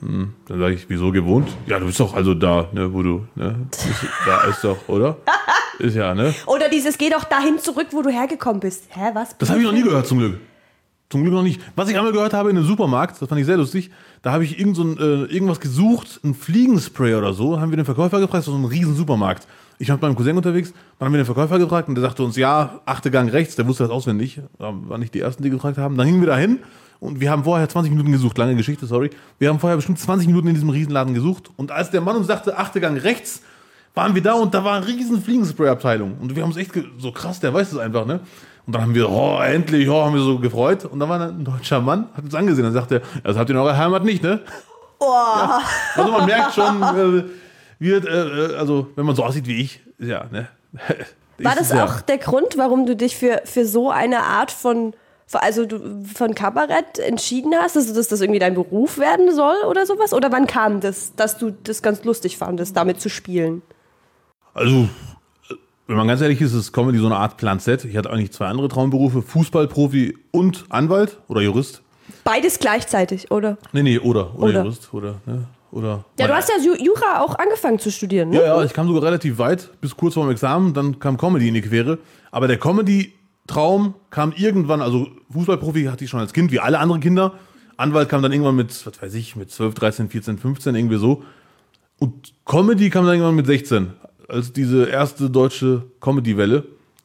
Hm, 0.00 0.34
dann 0.46 0.58
sage 0.60 0.74
ich, 0.74 0.84
wieso 0.88 1.10
gewohnt? 1.10 1.48
Ja, 1.66 1.78
du 1.78 1.86
bist 1.86 1.98
doch 1.98 2.12
also 2.14 2.34
da, 2.34 2.68
ne, 2.72 2.92
wo 2.92 3.02
du, 3.02 3.26
ne? 3.34 3.66
Da 4.26 4.44
ist 4.44 4.62
doch, 4.62 4.76
oder? 4.88 5.16
Ist 5.78 5.94
ja, 5.94 6.14
ne? 6.14 6.34
Oder 6.46 6.70
dieses, 6.70 6.96
geh 6.96 7.10
doch 7.10 7.24
dahin 7.24 7.58
zurück, 7.58 7.88
wo 7.90 8.00
du 8.00 8.08
hergekommen 8.08 8.60
bist. 8.60 8.84
Hä, 8.88 9.10
was? 9.12 9.36
Das 9.36 9.50
habe 9.50 9.60
ich 9.60 9.66
noch 9.66 9.72
nie 9.74 9.82
gehört, 9.82 10.06
zum 10.06 10.18
Glück. 10.18 10.40
Zum 11.10 11.20
Glück 11.20 11.34
noch 11.34 11.42
nicht. 11.42 11.60
Was 11.76 11.90
ich 11.90 11.96
einmal 11.98 12.12
gehört 12.12 12.32
habe 12.32 12.48
in 12.48 12.56
einem 12.56 12.64
Supermarkt, 12.66 13.20
das 13.20 13.28
fand 13.28 13.40
ich 13.42 13.46
sehr 13.46 13.58
lustig, 13.58 13.90
da 14.22 14.32
habe 14.32 14.44
ich 14.44 14.58
irgend 14.58 14.76
so 14.76 14.82
ein, 14.82 14.98
äh, 14.98 15.32
irgendwas 15.32 15.60
gesucht, 15.60 16.20
ein 16.24 16.34
Fliegenspray 16.34 17.14
oder 17.14 17.32
so, 17.32 17.60
haben 17.60 17.70
wir 17.70 17.76
den 17.76 17.84
Verkäufer 17.84 18.20
gefragt, 18.20 18.46
das 18.46 18.52
war 18.52 18.58
so 18.58 18.66
ein 18.66 18.70
riesen 18.70 18.94
Supermarkt. 18.94 19.46
Ich 19.78 19.88
war 19.88 19.96
mit 19.96 20.02
meinem 20.02 20.16
Cousin 20.16 20.36
unterwegs, 20.36 20.72
dann 20.98 21.06
haben 21.06 21.12
wir 21.12 21.18
den 21.18 21.26
Verkäufer 21.26 21.58
gefragt 21.58 21.88
und 21.88 21.94
der 21.94 22.02
sagte 22.02 22.22
uns, 22.22 22.36
ja, 22.36 22.80
achte 22.86 23.10
Gang 23.10 23.30
rechts, 23.32 23.56
der 23.56 23.66
wusste 23.66 23.84
das 23.84 23.92
auswendig, 23.92 24.40
waren 24.58 25.00
nicht 25.00 25.14
die 25.14 25.20
Ersten, 25.20 25.42
die 25.42 25.50
gefragt 25.50 25.78
haben. 25.78 25.96
Dann 25.96 26.06
gingen 26.06 26.20
wir 26.20 26.28
da 26.28 26.36
hin 26.36 26.60
und 26.98 27.20
wir 27.20 27.30
haben 27.30 27.44
vorher 27.44 27.68
20 27.68 27.90
Minuten 27.90 28.12
gesucht, 28.12 28.38
lange 28.38 28.56
Geschichte, 28.56 28.86
sorry. 28.86 29.10
Wir 29.38 29.50
haben 29.50 29.60
vorher 29.60 29.76
bestimmt 29.76 29.98
20 29.98 30.26
Minuten 30.28 30.48
in 30.48 30.54
diesem 30.54 30.70
Riesenladen 30.70 31.12
gesucht 31.14 31.50
und 31.56 31.70
als 31.70 31.90
der 31.90 32.00
Mann 32.00 32.16
uns 32.16 32.26
sagte, 32.26 32.56
achte 32.56 32.80
Gang 32.80 33.02
rechts, 33.02 33.42
waren 33.96 34.14
wir 34.14 34.22
da 34.22 34.34
und 34.34 34.52
da 34.52 34.62
war 34.62 34.76
eine 34.76 34.86
riesen 34.86 35.22
Fliegenspray-Abteilung. 35.22 36.18
Und 36.20 36.36
wir 36.36 36.42
haben 36.42 36.50
uns 36.50 36.58
echt 36.58 36.72
so 36.98 37.12
krass, 37.12 37.40
der 37.40 37.54
weiß 37.54 37.72
es 37.72 37.78
einfach, 37.78 38.06
ne? 38.06 38.20
Und 38.66 38.74
dann 38.74 38.82
haben 38.82 38.94
wir, 38.94 39.08
oh, 39.08 39.40
endlich, 39.40 39.88
oh, 39.88 40.04
haben 40.04 40.14
wir 40.14 40.22
so 40.22 40.38
gefreut. 40.38 40.84
Und 40.84 40.98
dann 40.98 41.08
war 41.08 41.20
ein 41.20 41.44
deutscher 41.44 41.80
Mann, 41.80 42.08
hat 42.16 42.24
uns 42.24 42.34
angesehen, 42.34 42.64
dann 42.64 42.72
sagte 42.72 42.96
er, 42.96 43.20
das 43.22 43.36
habt 43.36 43.48
ihr 43.48 43.54
in 43.54 43.60
eurer 43.60 43.76
Heimat 43.76 44.02
nicht, 44.04 44.22
ne? 44.22 44.40
Ja. 45.00 45.62
Also 45.94 46.10
man 46.10 46.26
merkt 46.26 46.54
schon, 46.54 46.82
äh, 46.82 47.24
wird, 47.78 48.06
äh, 48.06 48.54
äh, 48.54 48.56
also 48.56 48.88
wenn 48.96 49.06
man 49.06 49.14
so 49.14 49.24
aussieht 49.24 49.46
wie 49.46 49.60
ich, 49.60 49.80
ja, 49.98 50.24
ne? 50.30 50.48
War 51.38 51.54
das 51.54 51.70
ja. 51.70 51.84
auch 51.84 52.00
der 52.00 52.18
Grund, 52.18 52.56
warum 52.56 52.86
du 52.86 52.96
dich 52.96 53.16
für, 53.16 53.42
für 53.44 53.66
so 53.66 53.90
eine 53.90 54.22
Art 54.22 54.50
von, 54.50 54.94
also 55.32 55.66
du, 55.66 56.04
von 56.14 56.34
Kabarett 56.34 56.98
entschieden 56.98 57.52
hast, 57.54 57.76
also 57.76 57.94
dass 57.94 58.08
das 58.08 58.20
irgendwie 58.20 58.40
dein 58.40 58.54
Beruf 58.54 58.98
werden 58.98 59.34
soll 59.34 59.56
oder 59.68 59.84
sowas? 59.84 60.14
Oder 60.14 60.32
wann 60.32 60.46
kam 60.46 60.80
das, 60.80 61.14
dass 61.14 61.36
du 61.36 61.50
das 61.50 61.82
ganz 61.82 62.04
lustig 62.04 62.38
fandest, 62.38 62.76
damit 62.76 63.00
zu 63.00 63.10
spielen? 63.10 63.62
Also, 64.54 64.88
wenn 65.86 65.96
man 65.96 66.08
ganz 66.08 66.20
ehrlich 66.20 66.40
ist, 66.40 66.52
ist 66.52 66.72
Comedy 66.72 66.98
so 66.98 67.06
eine 67.06 67.16
Art 67.16 67.36
Plan 67.36 67.60
Z. 67.60 67.84
Ich 67.84 67.96
hatte 67.96 68.10
eigentlich 68.10 68.32
zwei 68.32 68.46
andere 68.46 68.68
Traumberufe, 68.68 69.22
Fußballprofi 69.22 70.16
und 70.32 70.64
Anwalt 70.68 71.18
oder 71.28 71.40
Jurist. 71.40 71.82
Beides 72.24 72.58
gleichzeitig, 72.58 73.30
oder? 73.30 73.56
Nee, 73.72 73.82
nee, 73.82 73.98
oder, 73.98 74.34
oder, 74.34 74.42
Oder. 74.48 74.62
Jurist, 74.62 74.92
oder, 74.92 75.14
ne? 75.26 75.46
Oder. 75.72 76.04
Ja, 76.18 76.26
du 76.28 76.34
hast 76.34 76.48
ja 76.48 76.54
Ju- 76.56 76.82
Jura 76.82 77.20
auch 77.20 77.36
angefangen 77.38 77.78
zu 77.78 77.90
studieren, 77.90 78.30
ne? 78.30 78.36
Ja, 78.36 78.42
ja, 78.58 78.64
ich 78.64 78.72
kam 78.72 78.86
sogar 78.86 79.02
relativ 79.02 79.38
weit, 79.38 79.70
bis 79.80 79.96
kurz 79.96 80.14
vor 80.14 80.24
dem 80.24 80.30
Examen, 80.30 80.72
dann 80.74 80.98
kam 80.98 81.16
Comedy 81.18 81.48
in 81.48 81.54
die 81.54 81.60
Quere. 81.60 81.98
Aber 82.30 82.48
der 82.48 82.58
Comedy-Traum 82.58 83.94
kam 84.10 84.32
irgendwann, 84.36 84.80
also 84.80 85.08
Fußballprofi 85.32 85.84
hatte 85.84 86.04
ich 86.04 86.10
schon 86.10 86.20
als 86.20 86.32
Kind, 86.32 86.50
wie 86.52 86.60
alle 86.60 86.78
anderen 86.78 87.00
Kinder. 87.00 87.34
Anwalt 87.76 88.08
kam 88.08 88.22
dann 88.22 88.32
irgendwann 88.32 88.56
mit, 88.56 88.70
was 88.86 89.02
weiß 89.02 89.14
ich, 89.14 89.36
mit 89.36 89.50
12, 89.50 89.74
13, 89.74 90.08
14, 90.08 90.38
15, 90.38 90.74
irgendwie 90.74 90.96
so. 90.98 91.22
Und 91.98 92.32
Comedy 92.44 92.88
kam 92.90 93.04
dann 93.04 93.14
irgendwann 93.14 93.34
mit 93.36 93.46
16, 93.46 93.92
als 94.28 94.52
diese 94.52 94.86
erste 94.86 95.30
deutsche 95.30 95.84
Comedy-Welle 96.00 96.64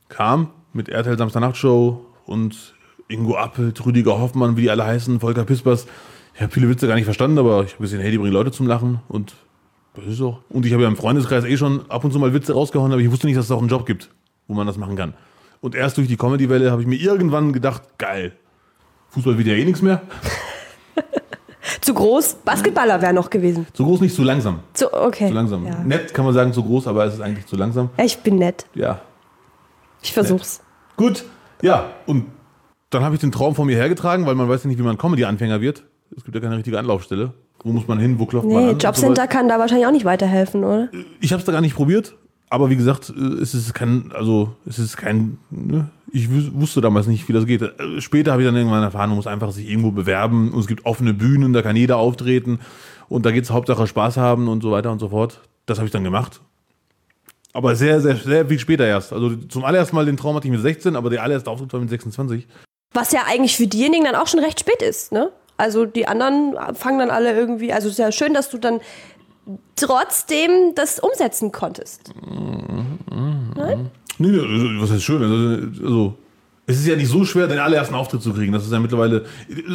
kam, 0.09 0.49
mit 0.73 0.89
RTL 0.89 1.17
Samstagnacht-Show 1.17 2.05
und 2.25 2.73
Ingo 3.07 3.35
Appelt, 3.35 3.85
Rüdiger 3.85 4.19
Hoffmann, 4.19 4.57
wie 4.57 4.61
die 4.61 4.69
alle 4.69 4.85
heißen, 4.85 5.19
Volker 5.19 5.43
Pispers. 5.43 5.85
Ich 6.33 6.41
habe 6.41 6.51
viele 6.51 6.69
Witze 6.69 6.87
gar 6.87 6.95
nicht 6.95 7.05
verstanden, 7.05 7.37
aber 7.39 7.63
ich 7.63 7.73
habe 7.73 7.83
gesehen, 7.83 7.99
hey, 7.99 8.11
die 8.11 8.17
bringen 8.17 8.33
Leute 8.33 8.51
zum 8.51 8.67
Lachen 8.67 8.99
und 9.09 9.35
das 9.93 10.05
ist 10.05 10.21
auch. 10.21 10.39
Und 10.49 10.65
ich 10.65 10.71
habe 10.71 10.83
ja 10.83 10.89
im 10.89 10.95
Freundeskreis 10.95 11.43
eh 11.43 11.57
schon 11.57 11.89
ab 11.89 12.03
und 12.05 12.13
zu 12.13 12.19
mal 12.19 12.33
Witze 12.33 12.53
rausgehauen, 12.53 12.91
aber 12.91 13.01
ich 13.01 13.11
wusste 13.11 13.27
nicht, 13.27 13.37
dass 13.37 13.45
es 13.45 13.51
auch 13.51 13.59
einen 13.59 13.67
Job 13.67 13.85
gibt, 13.85 14.09
wo 14.47 14.53
man 14.53 14.65
das 14.65 14.77
machen 14.77 14.95
kann. 14.95 15.13
Und 15.59 15.75
erst 15.75 15.97
durch 15.97 16.07
die 16.07 16.17
Comedy-Welle 16.17 16.71
habe 16.71 16.81
ich 16.81 16.87
mir 16.87 16.95
irgendwann 16.95 17.51
gedacht, 17.51 17.97
geil, 17.97 18.33
Fußball 19.09 19.37
wird 19.37 19.47
ja 19.47 19.55
eh 19.55 19.65
nichts 19.65 19.81
mehr. 19.81 20.01
Zu 21.79 21.93
groß? 21.93 22.37
Basketballer 22.45 23.01
wäre 23.01 23.13
noch 23.13 23.29
gewesen. 23.29 23.67
Zu 23.73 23.85
groß, 23.85 24.01
nicht 24.01 24.15
zu 24.15 24.23
langsam. 24.23 24.59
Zu, 24.73 24.93
okay. 24.93 25.27
Zu 25.29 25.33
langsam. 25.33 25.65
Ja. 25.65 25.79
Nett 25.83 26.13
kann 26.13 26.25
man 26.25 26.33
sagen, 26.33 26.51
zu 26.53 26.63
groß, 26.63 26.87
aber 26.87 27.05
es 27.05 27.13
ist 27.13 27.21
eigentlich 27.21 27.45
zu 27.45 27.55
langsam. 27.55 27.89
Ja, 27.97 28.03
ich 28.03 28.17
bin 28.19 28.35
nett. 28.37 28.65
Ja. 28.73 29.01
Ich 30.01 30.13
versuch's. 30.13 30.61
Gut, 30.97 31.23
ja. 31.61 31.91
Und 32.05 32.25
dann 32.89 33.03
habe 33.03 33.15
ich 33.15 33.21
den 33.21 33.31
Traum 33.31 33.55
vor 33.55 33.65
mir 33.65 33.77
hergetragen, 33.77 34.25
weil 34.25 34.35
man 34.35 34.49
weiß 34.49 34.63
ja 34.63 34.67
nicht, 34.67 34.79
wie 34.79 34.83
man 34.83 34.97
Comedy-Anfänger 34.97 35.61
wird. 35.61 35.83
Es 36.15 36.23
gibt 36.23 36.35
ja 36.35 36.41
keine 36.41 36.57
richtige 36.57 36.77
Anlaufstelle. 36.77 37.33
Wo 37.63 37.71
muss 37.71 37.87
man 37.87 37.99
hin, 37.99 38.19
wo 38.19 38.25
klopft 38.25 38.47
man 38.47 38.57
an? 38.57 38.63
Nee, 38.63 38.69
und 38.71 38.81
so 38.81 38.87
Jobcenter 38.87 39.27
kann 39.27 39.47
da 39.47 39.59
wahrscheinlich 39.59 39.85
auch 39.85 39.91
nicht 39.91 40.05
weiterhelfen, 40.05 40.63
oder? 40.63 40.89
Ich 41.19 41.31
habe 41.31 41.39
es 41.39 41.45
da 41.45 41.51
gar 41.51 41.61
nicht 41.61 41.75
probiert, 41.75 42.15
aber 42.51 42.69
wie 42.69 42.75
gesagt, 42.75 43.11
äh, 43.15 43.41
es 43.41 43.53
ist 43.55 43.73
kein, 43.73 44.11
also 44.13 44.55
es 44.67 44.77
ist 44.77 44.97
kein, 44.97 45.37
ne? 45.49 45.89
ich 46.11 46.27
wus- 46.27 46.51
wusste 46.53 46.81
damals 46.81 47.07
nicht, 47.07 47.27
wie 47.27 47.33
das 47.33 47.45
geht. 47.45 47.61
Äh, 47.63 47.99
Später 48.01 48.31
habe 48.33 48.43
ich 48.43 48.47
dann 48.47 48.55
irgendwann 48.55 48.83
erfahren, 48.83 49.09
man 49.09 49.15
muss 49.17 49.25
einfach 49.27 49.51
sich 49.51 49.67
irgendwo 49.69 49.91
bewerben 49.91 50.51
und 50.51 50.59
es 50.59 50.67
gibt 50.67 50.85
offene 50.85 51.13
Bühnen, 51.13 51.53
da 51.53 51.61
kann 51.61 51.75
jeder 51.75 51.97
auftreten 51.97 52.59
und 53.09 53.25
da 53.25 53.31
geht 53.31 53.45
es 53.45 53.51
Hauptsache 53.51 53.87
Spaß 53.87 54.17
haben 54.17 54.47
und 54.47 54.61
so 54.61 54.71
weiter 54.71 54.91
und 54.91 54.99
so 54.99 55.09
fort. 55.09 55.41
Das 55.65 55.77
habe 55.79 55.85
ich 55.87 55.91
dann 55.91 56.03
gemacht. 56.03 56.41
Aber 57.53 57.75
sehr, 57.75 57.99
sehr, 57.99 58.15
sehr 58.15 58.45
viel 58.47 58.59
später 58.59 58.85
erst. 58.87 59.11
Also 59.11 59.35
zum 59.35 59.65
allerersten 59.65 59.95
Mal 59.95 60.05
den 60.05 60.15
Traum 60.17 60.35
hatte 60.35 60.47
ich 60.47 60.51
mit 60.51 60.61
16, 60.61 60.95
aber 60.95 61.09
der 61.09 61.21
allererste 61.23 61.49
Auftritt 61.49 61.73
war 61.73 61.79
mit 61.81 61.89
26. 61.89 62.47
Was 62.93 63.11
ja 63.11 63.21
eigentlich 63.27 63.57
für 63.57 63.67
diejenigen 63.67 64.05
dann 64.05 64.15
auch 64.15 64.27
schon 64.27 64.39
recht 64.39 64.59
spät 64.59 64.81
ist, 64.81 65.11
ne? 65.11 65.31
Also 65.57 65.85
die 65.85 66.07
anderen 66.07 66.55
fangen 66.75 66.97
dann 66.99 67.11
alle 67.11 67.33
irgendwie, 67.37 67.71
also 67.71 67.87
es 67.87 67.93
ist 67.93 67.99
ja 67.99 68.11
schön, 68.11 68.33
dass 68.33 68.49
du 68.49 68.57
dann 68.57 68.79
trotzdem 69.75 70.73
das 70.75 70.99
umsetzen 70.99 71.51
konntest. 71.51 72.13
Nee, 72.17 73.75
nee, 74.17 74.81
was 74.81 74.91
heißt 74.91 75.03
schön? 75.03 75.21
Also, 75.21 75.85
also, 75.85 76.17
es 76.67 76.77
ist 76.77 76.87
ja 76.87 76.95
nicht 76.95 77.09
so 77.09 77.25
schwer, 77.25 77.47
den 77.47 77.59
allerersten 77.59 77.95
Auftritt 77.95 78.21
zu 78.21 78.33
kriegen. 78.33 78.53
Das 78.53 78.63
ist 78.63 78.71
ja 78.71 78.79
mittlerweile. 78.79 79.25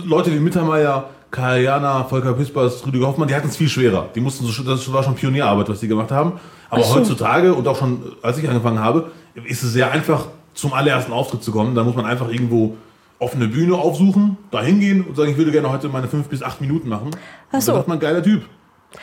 Leute 0.04 0.32
wie 0.32 0.38
Mittermeier, 0.38 1.10
Karl 1.30 1.60
Jana, 1.60 2.04
Volker 2.04 2.32
Pispers, 2.32 2.86
Rüdiger 2.86 3.08
Hoffmann, 3.08 3.28
die 3.28 3.34
hatten 3.34 3.48
es 3.48 3.56
viel 3.56 3.68
schwerer. 3.68 4.08
Die 4.14 4.20
mussten 4.20 4.46
so, 4.46 4.62
das 4.62 4.92
war 4.92 5.02
schon 5.02 5.14
Pionierarbeit, 5.14 5.68
was 5.68 5.80
die 5.80 5.88
gemacht 5.88 6.10
haben. 6.10 6.34
Aber 6.70 6.82
Ach 6.84 6.94
heutzutage 6.94 7.52
und 7.52 7.66
auch 7.68 7.76
schon 7.76 8.16
als 8.22 8.38
ich 8.38 8.48
angefangen 8.48 8.78
habe, 8.78 9.10
ist 9.44 9.62
es 9.62 9.72
sehr 9.72 9.90
einfach, 9.90 10.28
zum 10.54 10.72
allerersten 10.72 11.12
Auftritt 11.12 11.42
zu 11.42 11.52
kommen. 11.52 11.74
Da 11.74 11.84
muss 11.84 11.94
man 11.94 12.06
einfach 12.06 12.30
irgendwo 12.30 12.76
offene 13.18 13.48
Bühne 13.48 13.74
aufsuchen, 13.74 14.36
da 14.50 14.62
hingehen 14.62 15.02
und 15.02 15.16
sagen, 15.16 15.30
ich 15.30 15.36
würde 15.36 15.50
gerne 15.50 15.70
heute 15.70 15.88
meine 15.88 16.08
fünf 16.08 16.28
bis 16.28 16.42
acht 16.42 16.60
Minuten 16.60 16.88
machen. 16.88 17.10
Ach 17.52 17.60
so. 17.60 17.72
Und 17.72 17.76
dann 17.76 17.82
ist 17.82 17.88
man 17.88 17.96
ein 17.98 18.00
geiler 18.00 18.22
Typ. 18.22 18.42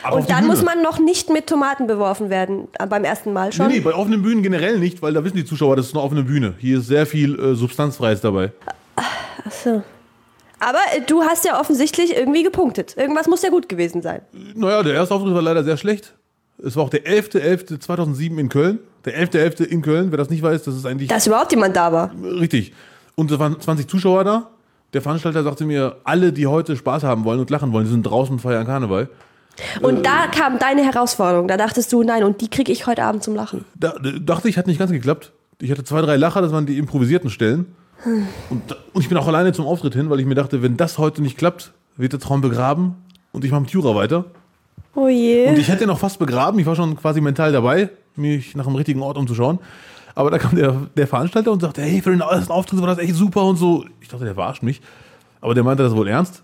Aber 0.02 0.16
Und 0.16 0.28
dann 0.30 0.40
Bühne. 0.40 0.48
muss 0.48 0.62
man 0.64 0.82
noch 0.82 0.98
nicht 0.98 1.30
mit 1.30 1.46
Tomaten 1.46 1.86
beworfen 1.86 2.28
werden, 2.30 2.68
äh, 2.78 2.86
beim 2.86 3.04
ersten 3.04 3.32
Mal 3.32 3.52
schon. 3.52 3.68
Nee, 3.68 3.74
nee, 3.74 3.80
bei 3.80 3.94
offenen 3.94 4.22
Bühnen 4.22 4.42
generell 4.42 4.78
nicht, 4.78 5.00
weil 5.02 5.12
da 5.12 5.22
wissen 5.24 5.36
die 5.36 5.44
Zuschauer, 5.44 5.76
das 5.76 5.86
ist 5.86 5.94
eine 5.94 6.02
offene 6.02 6.22
Bühne. 6.24 6.54
Hier 6.58 6.78
ist 6.78 6.86
sehr 6.88 7.06
viel 7.06 7.38
äh, 7.38 7.54
Substanzfreies 7.54 8.20
dabei. 8.20 8.52
So. 9.62 9.82
Aber 10.58 10.78
äh, 10.96 11.00
du 11.06 11.22
hast 11.22 11.44
ja 11.44 11.60
offensichtlich 11.60 12.16
irgendwie 12.16 12.42
gepunktet. 12.42 12.96
Irgendwas 12.96 13.26
muss 13.28 13.42
ja 13.42 13.50
gut 13.50 13.68
gewesen 13.68 14.02
sein. 14.02 14.22
Naja, 14.54 14.82
der 14.82 14.94
erste 14.94 15.14
Auftritt 15.14 15.34
war 15.34 15.42
leider 15.42 15.62
sehr 15.64 15.76
schlecht. 15.76 16.14
Es 16.62 16.76
war 16.76 16.84
auch 16.84 16.88
der 16.90 17.04
11.11.2007 17.04 18.38
in 18.38 18.48
Köln. 18.48 18.78
Der 19.04 19.14
11.11. 19.18 19.64
in 19.64 19.82
Köln, 19.82 20.10
wer 20.10 20.18
das 20.18 20.30
nicht 20.30 20.42
weiß, 20.42 20.62
das 20.62 20.74
ist 20.76 20.86
eigentlich 20.86 21.08
Dass 21.08 21.26
überhaupt 21.26 21.52
jemand 21.52 21.76
da 21.76 21.92
war. 21.92 22.10
richtig. 22.22 22.72
Und 23.16 23.30
es 23.30 23.38
waren 23.38 23.60
20 23.60 23.86
Zuschauer 23.88 24.24
da. 24.24 24.50
Der 24.92 25.02
Veranstalter 25.02 25.42
sagte 25.42 25.64
mir, 25.66 25.96
alle, 26.04 26.32
die 26.32 26.46
heute 26.46 26.76
Spaß 26.76 27.02
haben 27.02 27.24
wollen 27.24 27.40
und 27.40 27.50
lachen 27.50 27.72
wollen, 27.72 27.84
die 27.84 27.90
sind 27.90 28.04
draußen 28.04 28.34
und 28.34 28.38
feiern 28.40 28.64
Karneval. 28.64 29.08
Und 29.82 30.04
da 30.04 30.26
kam 30.26 30.58
deine 30.58 30.82
Herausforderung. 30.84 31.48
Da 31.48 31.56
dachtest 31.56 31.92
du, 31.92 32.02
nein, 32.02 32.24
und 32.24 32.40
die 32.40 32.48
kriege 32.48 32.72
ich 32.72 32.86
heute 32.86 33.04
Abend 33.04 33.22
zum 33.22 33.34
Lachen. 33.34 33.64
Da, 33.74 33.94
da 34.02 34.10
dachte 34.10 34.48
ich, 34.48 34.58
hat 34.58 34.66
nicht 34.66 34.78
ganz 34.78 34.90
geklappt. 34.90 35.32
Ich 35.60 35.70
hatte 35.70 35.84
zwei, 35.84 36.00
drei 36.00 36.16
Lacher, 36.16 36.42
das 36.42 36.52
waren 36.52 36.66
die 36.66 36.78
improvisierten 36.78 37.30
Stellen. 37.30 37.74
Und, 38.50 38.70
da- 38.70 38.76
und 38.92 39.02
ich 39.02 39.08
bin 39.08 39.16
auch 39.16 39.26
alleine 39.28 39.52
zum 39.52 39.66
Auftritt 39.66 39.94
hin, 39.94 40.10
weil 40.10 40.20
ich 40.20 40.26
mir 40.26 40.34
dachte, 40.34 40.62
wenn 40.62 40.76
das 40.76 40.98
heute 40.98 41.22
nicht 41.22 41.38
klappt, 41.38 41.72
wird 41.96 42.12
der 42.12 42.20
Traum 42.20 42.40
begraben 42.40 42.96
und 43.32 43.44
ich 43.44 43.50
mache 43.52 43.62
mit 43.62 43.70
Jura 43.70 43.94
weiter. 43.94 44.24
Oh 44.94 45.08
je. 45.08 45.48
Und 45.48 45.58
ich 45.58 45.68
hätte 45.68 45.84
ihn 45.84 45.88
noch 45.88 45.98
fast 45.98 46.18
begraben. 46.18 46.58
Ich 46.58 46.66
war 46.66 46.76
schon 46.76 46.96
quasi 46.96 47.20
mental 47.20 47.52
dabei, 47.52 47.90
mich 48.16 48.54
nach 48.56 48.64
dem 48.66 48.74
richtigen 48.74 49.00
Ort 49.02 49.16
umzuschauen. 49.16 49.58
Aber 50.16 50.30
da 50.30 50.38
kam 50.38 50.54
der, 50.54 50.74
der 50.96 51.06
Veranstalter 51.06 51.50
und 51.50 51.60
sagte, 51.60 51.82
hey, 51.82 52.00
für 52.02 52.10
den 52.10 52.20
ersten 52.20 52.52
Auftritt 52.52 52.80
war 52.80 52.86
das 52.88 52.98
echt 52.98 53.14
super 53.14 53.44
und 53.44 53.56
so. 53.56 53.84
Ich 54.00 54.08
dachte, 54.08 54.24
der 54.24 54.34
verarscht 54.34 54.62
mich. 54.62 54.80
Aber 55.40 55.54
der 55.54 55.64
meinte 55.64 55.82
das 55.82 55.94
wohl 55.96 56.06
ernst. 56.08 56.42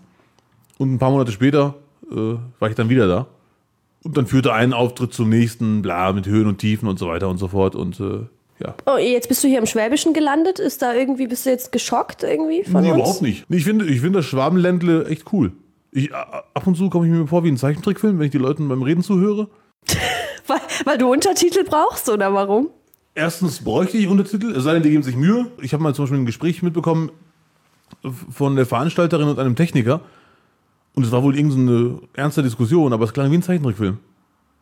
Und 0.77 0.93
ein 0.93 0.99
paar 0.99 1.11
Monate 1.11 1.31
später 1.31 1.75
äh, 2.11 2.37
war 2.59 2.69
ich 2.69 2.75
dann 2.75 2.89
wieder 2.89 3.07
da. 3.07 3.27
Und 4.03 4.17
dann 4.17 4.25
führte 4.27 4.53
ein 4.53 4.73
Auftritt 4.73 5.13
zum 5.13 5.29
nächsten, 5.29 5.81
bla, 5.81 6.11
mit 6.13 6.25
Höhen 6.25 6.47
und 6.47 6.57
Tiefen 6.57 6.87
und 6.87 6.97
so 6.97 7.07
weiter 7.07 7.29
und 7.29 7.37
so 7.37 7.47
fort. 7.49 7.75
Und 7.75 7.99
äh, 7.99 8.21
ja. 8.59 8.75
Oh, 8.85 8.97
jetzt 8.97 9.27
bist 9.29 9.43
du 9.43 9.47
hier 9.47 9.59
im 9.59 9.65
Schwäbischen 9.67 10.13
gelandet. 10.13 10.59
Ist 10.59 10.81
da 10.81 10.93
irgendwie, 10.93 11.27
bist 11.27 11.45
du 11.45 11.49
jetzt 11.51 11.71
geschockt 11.71 12.23
irgendwie 12.23 12.63
von 12.63 12.81
Nee, 12.81 12.91
uns? 12.91 12.99
überhaupt 12.99 13.21
nicht. 13.21 13.45
Ich 13.49 13.63
finde, 13.63 13.85
ich 13.85 14.01
finde 14.01 14.19
das 14.19 14.25
Schwabenländle 14.25 15.05
echt 15.05 15.31
cool. 15.33 15.51
Ich, 15.91 16.13
ab 16.13 16.65
und 16.65 16.75
zu 16.77 16.89
komme 16.89 17.05
ich 17.05 17.11
mir 17.11 17.27
vor 17.27 17.43
wie 17.43 17.49
ein 17.51 17.57
Zeichentrickfilm, 17.57 18.17
wenn 18.17 18.25
ich 18.25 18.31
die 18.31 18.37
Leuten 18.37 18.67
beim 18.69 18.81
Reden 18.81 19.03
zuhöre. 19.03 19.49
Weil, 20.47 20.59
weil 20.85 20.97
du 20.97 21.11
Untertitel 21.11 21.63
brauchst 21.63 22.09
oder 22.09 22.33
warum? 22.33 22.69
Erstens 23.13 23.63
bräuchte 23.63 23.97
ich 23.97 24.07
Untertitel, 24.07 24.51
es 24.55 24.63
sei 24.63 24.73
denn, 24.73 24.83
die 24.83 24.89
geben 24.89 25.03
sich 25.03 25.15
Mühe. 25.15 25.47
Ich 25.61 25.71
habe 25.73 25.83
mal 25.83 25.93
zum 25.93 26.05
Beispiel 26.05 26.19
ein 26.19 26.25
Gespräch 26.25 26.63
mitbekommen 26.63 27.11
von 28.31 28.55
der 28.55 28.65
Veranstalterin 28.65 29.27
und 29.29 29.37
einem 29.39 29.55
Techniker. 29.55 30.01
Und 30.93 31.05
es 31.05 31.11
war 31.11 31.23
wohl 31.23 31.37
irgendeine 31.37 31.99
ernste 32.13 32.43
Diskussion, 32.43 32.91
aber 32.93 33.05
es 33.05 33.13
klang 33.13 33.31
wie 33.31 33.35
ein 33.35 33.41
Zeichentrickfilm. 33.43 33.97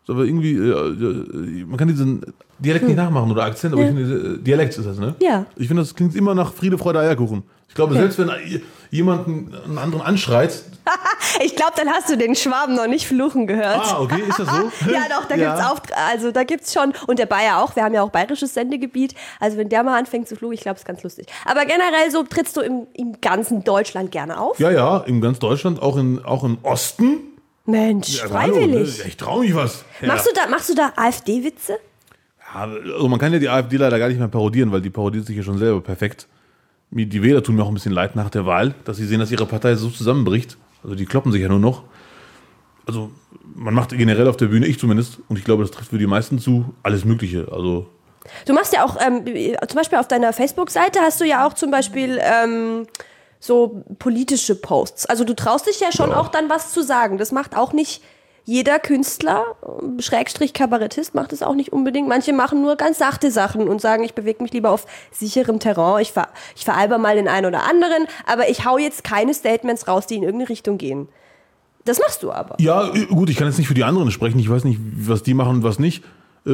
Es 0.07 0.15
war 0.15 0.23
irgendwie, 0.23 0.53
äh, 0.53 0.69
äh, 0.71 1.65
man 1.65 1.77
kann 1.77 1.87
diesen 1.87 2.21
Dialekt 2.59 2.87
nicht 2.87 2.97
nachmachen 2.97 3.31
oder 3.31 3.43
Akzent, 3.45 3.73
aber 3.73 3.83
Ja. 3.83 3.89
ich 3.89 3.95
finde, 3.95 4.35
äh, 4.35 4.37
Dialekt 4.43 4.77
ist 4.77 4.85
das, 4.85 4.97
ne? 4.99 5.15
Ja. 5.21 5.45
Ich 5.55 5.67
finde, 5.67 5.81
das 5.83 5.93
klingt 5.93 6.15
immer 6.15 6.33
nach 6.35 6.51
Friede, 6.53 6.77
Freude, 6.77 6.99
Eierkuchen. 6.99 7.43
Ich 7.67 7.75
glaube, 7.75 7.91
Okay. 7.93 8.01
selbst 8.01 8.17
wenn 8.19 8.61
jemand 8.91 9.27
einen 9.27 9.77
anderen 9.77 10.01
anschreit, 10.03 10.63
Ich 11.43 11.55
glaube, 11.55 11.71
dann 11.77 11.89
hast 11.89 12.09
du 12.09 12.17
den 12.17 12.35
Schwaben 12.35 12.75
noch 12.75 12.87
nicht 12.87 13.07
fluchen 13.07 13.47
gehört. 13.47 13.81
Ah, 13.93 13.99
okay, 14.01 14.21
ist 14.27 14.39
das 14.39 14.47
so? 14.49 14.71
Ja, 14.91 15.03
doch, 15.09 15.25
da 15.25 15.35
Ja. 15.35 15.55
gibt's 15.55 15.65
auch, 15.69 15.79
also 16.09 16.31
da 16.31 16.43
gibt's 16.43 16.73
schon, 16.73 16.93
und 17.07 17.17
der 17.19 17.25
Bayer 17.25 17.59
auch, 17.63 17.75
wir 17.75 17.83
haben 17.83 17.93
ja 17.93 18.01
auch 18.01 18.09
bayerisches 18.09 18.53
Sendegebiet, 18.53 19.15
also 19.39 19.57
wenn 19.57 19.69
der 19.69 19.83
mal 19.83 19.97
anfängt 19.97 20.27
zu 20.27 20.35
fluchen, 20.35 20.53
ich 20.53 20.61
glaube, 20.61 20.77
ist 20.77 20.85
ganz 20.85 21.01
lustig. 21.03 21.27
Aber 21.45 21.61
generell 21.65 22.11
so 22.11 22.23
trittst 22.23 22.57
du 22.57 22.61
im, 22.61 22.87
im 22.93 23.21
ganzen 23.21 23.63
Deutschland 23.63 24.11
gerne 24.11 24.39
auf? 24.39 24.59
Ja, 24.59 24.71
ja, 24.71 24.97
in 24.99 25.21
ganz 25.21 25.39
Deutschland, 25.39 25.81
auch, 25.81 25.97
in, 25.97 26.23
auch 26.25 26.43
im 26.43 26.57
Osten. 26.63 27.19
Mensch, 27.65 28.21
hallo, 28.23 28.33
freiwillig. 28.33 28.97
ne? 28.99 29.03
Ich 29.07 29.15
traue 29.17 29.41
mich 29.41 29.55
was. 29.55 29.85
Ja. 30.01 30.07
Machst 30.07 30.25
du 30.27 30.31
da, 30.33 30.47
machst 30.47 30.69
du 30.69 30.73
da 30.75 30.91
AfD-Witze? 30.95 31.77
Ja, 32.53 32.61
also 32.93 33.07
man 33.07 33.19
kann 33.19 33.31
ja 33.31 33.37
die 33.39 33.47
AfD 33.47 33.77
leider 33.77 33.99
gar 33.99 34.07
nicht 34.07 34.17
mehr 34.17 34.27
parodieren, 34.27 34.71
weil 34.71 34.81
die 34.81 34.89
parodiert 34.89 35.25
sich 35.27 35.37
ja 35.37 35.43
schon 35.43 35.57
selber 35.59 35.79
perfekt. 35.81 36.27
Die 36.91 37.21
Wähler 37.21 37.43
tun 37.43 37.55
mir 37.55 37.63
auch 37.63 37.67
ein 37.67 37.75
bisschen 37.75 37.91
leid 37.91 38.15
nach 38.15 38.31
der 38.31 38.47
Wahl, 38.47 38.73
dass 38.85 38.97
sie 38.97 39.05
sehen, 39.05 39.19
dass 39.19 39.29
ihre 39.31 39.45
Partei 39.45 39.75
so 39.75 39.89
zusammenbricht. 39.89 40.57
Also 40.83 40.95
die 40.95 41.05
kloppen 41.05 41.31
sich 41.31 41.41
ja 41.41 41.47
nur 41.49 41.59
noch. 41.59 41.83
Also 42.87 43.11
man 43.55 43.73
macht 43.73 43.89
generell 43.91 44.27
auf 44.27 44.37
der 44.37 44.47
Bühne, 44.47 44.65
ich 44.65 44.79
zumindest, 44.79 45.19
und 45.27 45.37
ich 45.37 45.43
glaube, 45.45 45.63
das 45.63 45.71
trifft 45.71 45.89
für 45.91 45.97
die 45.97 46.07
meisten 46.07 46.39
zu, 46.39 46.73
alles 46.83 47.05
Mögliche. 47.05 47.47
Also 47.51 47.87
Du 48.45 48.53
machst 48.53 48.73
ja 48.73 48.83
auch, 48.85 48.97
ähm, 48.99 49.23
zum 49.25 49.75
Beispiel 49.77 49.97
auf 49.97 50.07
deiner 50.07 50.33
Facebook-Seite 50.33 50.99
hast 51.01 51.19
du 51.21 51.25
ja 51.25 51.47
auch 51.47 51.53
zum 51.53 51.71
Beispiel 51.71 52.19
ähm, 52.21 52.85
so 53.39 53.83
politische 53.97 54.55
Posts. 54.55 55.05
Also 55.05 55.23
du 55.23 55.35
traust 55.35 55.67
dich 55.67 55.79
ja 55.79 55.91
schon 55.91 56.11
Ja. 56.11 56.17
auch 56.17 56.27
dann 56.27 56.49
was 56.49 56.71
zu 56.73 56.83
sagen. 56.83 57.17
Das 57.17 57.31
macht 57.31 57.55
auch 57.55 57.73
nicht 57.73 58.03
jeder 58.45 58.79
Künstler, 58.79 59.43
Schrägstrich 59.99 60.53
Kabarettist, 60.53 61.15
macht 61.15 61.33
es 61.33 61.43
auch 61.43 61.55
nicht 61.55 61.71
unbedingt. 61.71 62.07
Manche 62.07 62.33
machen 62.33 62.61
nur 62.61 62.75
ganz 62.75 62.97
sachte 62.97 63.31
Sachen 63.31 63.67
und 63.67 63.81
sagen, 63.81 64.03
ich 64.03 64.13
bewege 64.13 64.41
mich 64.43 64.53
lieber 64.53 64.71
auf 64.71 64.85
sicherem 65.11 65.59
Terrain. 65.59 66.01
Ich, 66.01 66.11
ver 66.11 66.27
ich 66.55 66.65
veralber 66.65 66.97
mal 66.97 67.15
den 67.15 67.27
einen 67.27 67.45
oder 67.45 67.63
anderen, 67.63 68.07
aber 68.25 68.49
ich 68.49 68.65
hau 68.65 68.77
jetzt 68.77 69.03
keine 69.03 69.33
Statements 69.33 69.87
raus, 69.87 70.07
die 70.07 70.15
in 70.15 70.23
irgendeine 70.23 70.49
Richtung 70.49 70.77
gehen. 70.77 71.07
Das 71.85 71.99
machst 71.99 72.23
du 72.23 72.31
aber. 72.31 72.55
Ja, 72.59 72.91
gut, 73.09 73.29
ich 73.29 73.37
kann 73.37 73.47
jetzt 73.47 73.57
nicht 73.57 73.67
für 73.67 73.73
die 73.73 73.83
anderen 73.83 74.11
sprechen. 74.11 74.39
Ich 74.39 74.49
weiß 74.49 74.63
nicht, 74.63 74.79
was 74.95 75.23
die 75.23 75.33
machen 75.33 75.57
und 75.57 75.63
was 75.63 75.79
nicht. 75.79 76.03
Äh, 76.45 76.51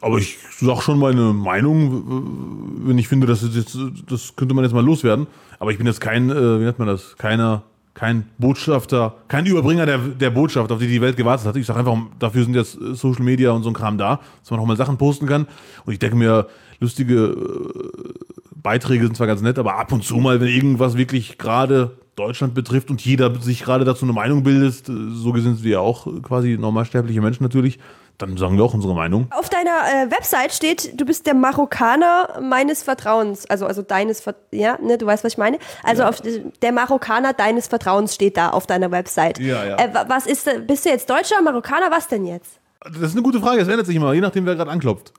aber 0.00 0.18
ich 0.18 0.38
sag 0.60 0.82
schon 0.82 0.98
meine 0.98 1.32
Meinung, 1.32 2.80
wenn 2.84 2.98
ich 2.98 3.08
finde, 3.08 3.26
das, 3.26 3.42
jetzt, 3.54 3.76
das 4.08 4.36
könnte 4.36 4.54
man 4.54 4.64
jetzt 4.64 4.74
mal 4.74 4.84
loswerden. 4.84 5.26
Aber 5.58 5.70
ich 5.70 5.78
bin 5.78 5.86
jetzt 5.86 6.00
kein, 6.00 6.30
äh, 6.30 6.60
wie 6.60 6.64
nennt 6.64 6.78
man 6.78 6.88
das, 6.88 7.16
keiner, 7.16 7.62
kein 7.94 8.28
Botschafter, 8.38 9.14
kein 9.28 9.46
Überbringer 9.46 9.86
der, 9.86 9.98
der 9.98 10.30
Botschaft, 10.30 10.72
auf 10.72 10.80
die 10.80 10.88
die 10.88 11.00
Welt 11.00 11.16
gewartet 11.16 11.46
hat. 11.46 11.56
Ich 11.56 11.66
sag 11.66 11.76
einfach, 11.76 11.96
dafür 12.18 12.44
sind 12.44 12.54
jetzt 12.54 12.76
äh, 12.80 12.94
Social 12.94 13.22
Media 13.22 13.52
und 13.52 13.62
so 13.62 13.70
ein 13.70 13.74
Kram 13.74 13.96
da, 13.96 14.20
dass 14.40 14.50
man 14.50 14.60
auch 14.60 14.66
mal 14.66 14.76
Sachen 14.76 14.98
posten 14.98 15.26
kann. 15.26 15.46
Und 15.86 15.92
ich 15.92 16.00
denke 16.00 16.16
mir, 16.16 16.48
lustige 16.80 17.14
äh, 17.14 18.14
Beiträge 18.56 19.04
sind 19.04 19.16
zwar 19.16 19.28
ganz 19.28 19.42
nett, 19.42 19.58
aber 19.58 19.76
ab 19.78 19.92
und 19.92 20.02
zu 20.02 20.16
mal, 20.16 20.40
wenn 20.40 20.48
irgendwas 20.48 20.96
wirklich 20.96 21.38
gerade 21.38 21.96
Deutschland 22.16 22.54
betrifft 22.54 22.90
und 22.90 23.04
jeder 23.04 23.34
sich 23.40 23.62
gerade 23.62 23.84
dazu 23.84 24.04
eine 24.04 24.12
Meinung 24.12 24.42
bildet, 24.42 24.88
äh, 24.88 24.92
so 25.12 25.36
sind 25.36 25.62
wir 25.62 25.70
ja 25.70 25.80
auch 25.80 26.08
quasi 26.22 26.58
normalsterbliche 26.58 27.20
Menschen 27.20 27.44
natürlich, 27.44 27.78
dann 28.18 28.36
sagen 28.36 28.56
wir 28.56 28.64
auch 28.64 28.74
unsere 28.74 28.94
Meinung. 28.94 29.26
Auf 29.30 29.48
deiner 29.48 29.70
äh, 29.70 30.10
Website 30.10 30.52
steht, 30.52 31.00
du 31.00 31.04
bist 31.04 31.26
der 31.26 31.34
Marokkaner 31.34 32.40
meines 32.40 32.82
Vertrauens. 32.82 33.44
Also, 33.50 33.66
also 33.66 33.82
deines 33.82 34.20
Ver 34.20 34.34
ja, 34.52 34.78
ne, 34.80 34.98
du 34.98 35.06
weißt, 35.06 35.24
was 35.24 35.32
ich 35.32 35.38
meine. 35.38 35.58
Also 35.82 36.04
auf 36.04 36.22
der 36.62 36.72
Marokkaner 36.72 37.32
deines 37.32 37.66
Vertrauens 37.66 38.14
steht 38.14 38.36
da 38.36 38.50
auf 38.50 38.66
deiner 38.66 38.90
Website. 38.90 39.38
Ja, 39.40 39.64
ja. 39.64 39.76
Äh, 39.78 39.92
wa- 39.94 40.04
was 40.08 40.26
ist, 40.26 40.48
bist 40.66 40.84
du 40.84 40.90
jetzt 40.90 41.10
Deutscher, 41.10 41.42
Marokkaner, 41.42 41.90
was 41.90 42.06
denn 42.08 42.24
jetzt? 42.26 42.60
Das 42.84 42.98
ist 42.98 43.12
eine 43.12 43.22
gute 43.22 43.40
Frage, 43.40 43.60
es 43.62 43.68
ändert 43.68 43.86
sich 43.86 43.96
immer, 43.96 44.12
je 44.12 44.20
nachdem, 44.20 44.46
wer 44.46 44.54
gerade 44.54 44.70
anklopft. 44.70 45.12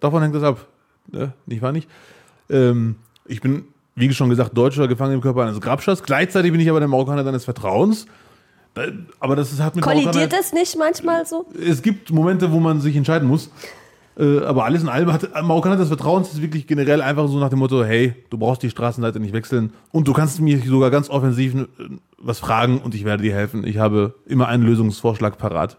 Davon 0.00 0.22
hängt 0.22 0.34
das 0.34 0.42
ab. 0.42 0.66
Ja, 1.12 1.32
nicht 1.46 1.62
wahr 1.62 1.72
nicht? 1.72 1.88
Ähm, 2.50 2.96
ich 3.26 3.40
bin, 3.40 3.68
wie 3.94 4.12
schon 4.12 4.28
gesagt, 4.30 4.56
Deutscher 4.56 4.88
gefangen 4.88 5.14
im 5.14 5.20
Körper 5.20 5.42
eines 5.42 5.60
Grabschers. 5.60 6.02
Gleichzeitig 6.02 6.50
bin 6.50 6.60
ich 6.60 6.68
aber 6.70 6.80
der 6.80 6.88
Marokkaner 6.88 7.24
deines 7.24 7.44
Vertrauens. 7.44 8.06
Da- 8.86 8.92
Aber 9.20 9.36
das 9.36 9.52
ist, 9.52 9.60
hat 9.60 9.74
mit 9.76 9.84
Kollidiert 9.84 10.32
das 10.32 10.52
nicht 10.52 10.76
manchmal 10.78 11.26
so? 11.26 11.46
es 11.60 11.82
gibt 11.82 12.10
Momente, 12.12 12.50
wo 12.52 12.60
man 12.60 12.80
sich 12.80 12.96
entscheiden 12.96 13.28
muss. 13.28 13.50
Äh, 14.18 14.40
aber 14.40 14.64
alles 14.64 14.82
in 14.82 14.88
allem 14.88 15.12
hat 15.12 15.30
Marokkaner 15.44 15.76
des 15.76 15.88
Vertrauens 15.88 16.32
ist 16.32 16.42
wirklich 16.42 16.66
generell 16.66 17.02
einfach 17.02 17.28
so 17.28 17.38
nach 17.38 17.50
dem 17.50 17.60
Motto, 17.60 17.84
hey, 17.84 18.14
du 18.30 18.38
brauchst 18.38 18.62
die 18.64 18.70
Straßenseite 18.70 19.20
nicht 19.20 19.32
wechseln 19.32 19.72
und 19.92 20.08
du 20.08 20.12
kannst 20.12 20.40
mir 20.40 20.58
sogar 20.60 20.90
ganz 20.90 21.08
offensiv 21.08 21.54
äh, 21.54 21.66
was 22.18 22.40
fragen 22.40 22.80
und 22.80 22.94
ich 22.96 23.04
werde 23.04 23.22
dir 23.22 23.32
helfen. 23.34 23.64
Ich 23.64 23.78
habe 23.78 24.14
immer 24.26 24.48
einen 24.48 24.64
Lösungsvorschlag 24.64 25.38
parat. 25.38 25.76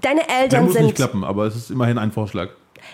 Deine 0.00 0.20
Der 0.28 0.40
Eltern 0.42 0.64
muss 0.64 0.74
nicht 0.74 0.82
sind, 0.84 0.94
klappen, 0.96 1.24
aber 1.24 1.46
es 1.46 1.56
ist 1.56 1.70
immerhin 1.70 1.96
ein 1.98 2.12
Vorschlag. 2.12 2.50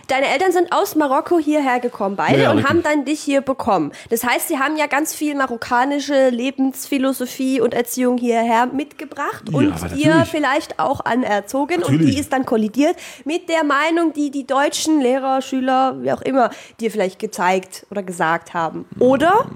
Deine 0.09 0.27
Eltern 0.29 0.53
sind 0.53 0.73
aus 0.73 0.95
Marokko 0.97 1.39
hierher 1.39 1.81
gekommen, 1.81 2.17
beide, 2.17 2.43
Ja, 2.43 2.51
und 2.51 2.59
richtig. 2.59 2.71
haben 2.71 2.83
dann 2.83 3.05
dich 3.05 3.21
hier 3.21 3.41
bekommen. 3.41 3.93
Das 4.09 4.25
heißt, 4.25 4.49
sie 4.49 4.59
haben 4.59 4.77
ja 4.77 4.87
ganz 4.87 5.15
viel 5.15 5.35
marokkanische 5.35 6.31
Lebensphilosophie 6.31 7.61
und 7.61 7.75
Erziehung 7.75 8.19
hierher 8.19 8.67
mitgebracht 8.67 9.45
Ja, 9.51 9.59
und 9.59 9.97
dir 9.97 10.25
vielleicht 10.25 10.79
auch 10.79 11.05
anerzogen. 11.05 11.77
Und 11.77 11.93
Natürlich. 11.93 12.15
die 12.15 12.21
ist 12.21 12.33
dann 12.33 12.45
kollidiert 12.47 12.97
mit 13.25 13.49
der 13.49 13.65
Meinung, 13.65 14.13
die 14.13 14.31
die 14.31 14.47
deutschen 14.47 15.01
Lehrer, 15.01 15.43
Schüler, 15.43 16.03
wie 16.03 16.13
auch 16.13 16.23
immer, 16.23 16.51
dir 16.81 16.91
vielleicht 16.91 17.19
gezeigt 17.19 17.87
oder 17.91 18.03
gesagt 18.03 18.55
haben. 18.55 18.85
Oder? 18.99 19.47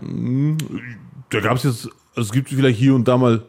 Da 1.31 1.41
gab 1.41 1.57
es 1.57 1.65
jetzt, 1.65 1.89
also 2.17 2.29
es 2.29 2.33
gibt 2.33 2.49
vielleicht 2.49 2.79
hier 2.79 2.95
und 2.95 3.09
da 3.09 3.17
mal. 3.17 3.43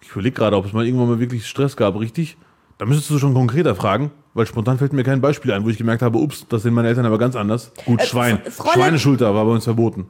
Ich 0.00 0.10
überlege 0.10 0.34
gerade, 0.34 0.56
ob 0.56 0.66
es 0.66 0.72
mal 0.72 0.84
irgendwann 0.84 1.08
mal 1.08 1.20
wirklich 1.20 1.46
Stress 1.46 1.76
gab, 1.76 1.98
richtig? 1.98 2.36
Da 2.78 2.86
müsstest 2.86 3.10
du 3.10 3.18
schon 3.18 3.34
konkreter 3.34 3.74
fragen, 3.74 4.10
weil 4.34 4.46
spontan 4.46 4.78
fällt 4.78 4.92
mir 4.92 5.04
kein 5.04 5.20
Beispiel 5.20 5.52
ein, 5.52 5.64
wo 5.64 5.68
ich 5.68 5.78
gemerkt 5.78 6.02
habe, 6.02 6.18
ups, 6.18 6.46
das 6.48 6.62
sehen 6.62 6.74
meine 6.74 6.88
Eltern 6.88 7.06
aber 7.06 7.18
ganz 7.18 7.36
anders. 7.36 7.72
Gut, 7.84 8.00
Äh, 8.00 8.06
Schwein. 8.06 8.38
Fräulein- 8.50 8.72
Schweineschulter 8.74 9.34
war 9.34 9.44
bei 9.44 9.50
uns 9.52 9.64
verboten. 9.64 10.06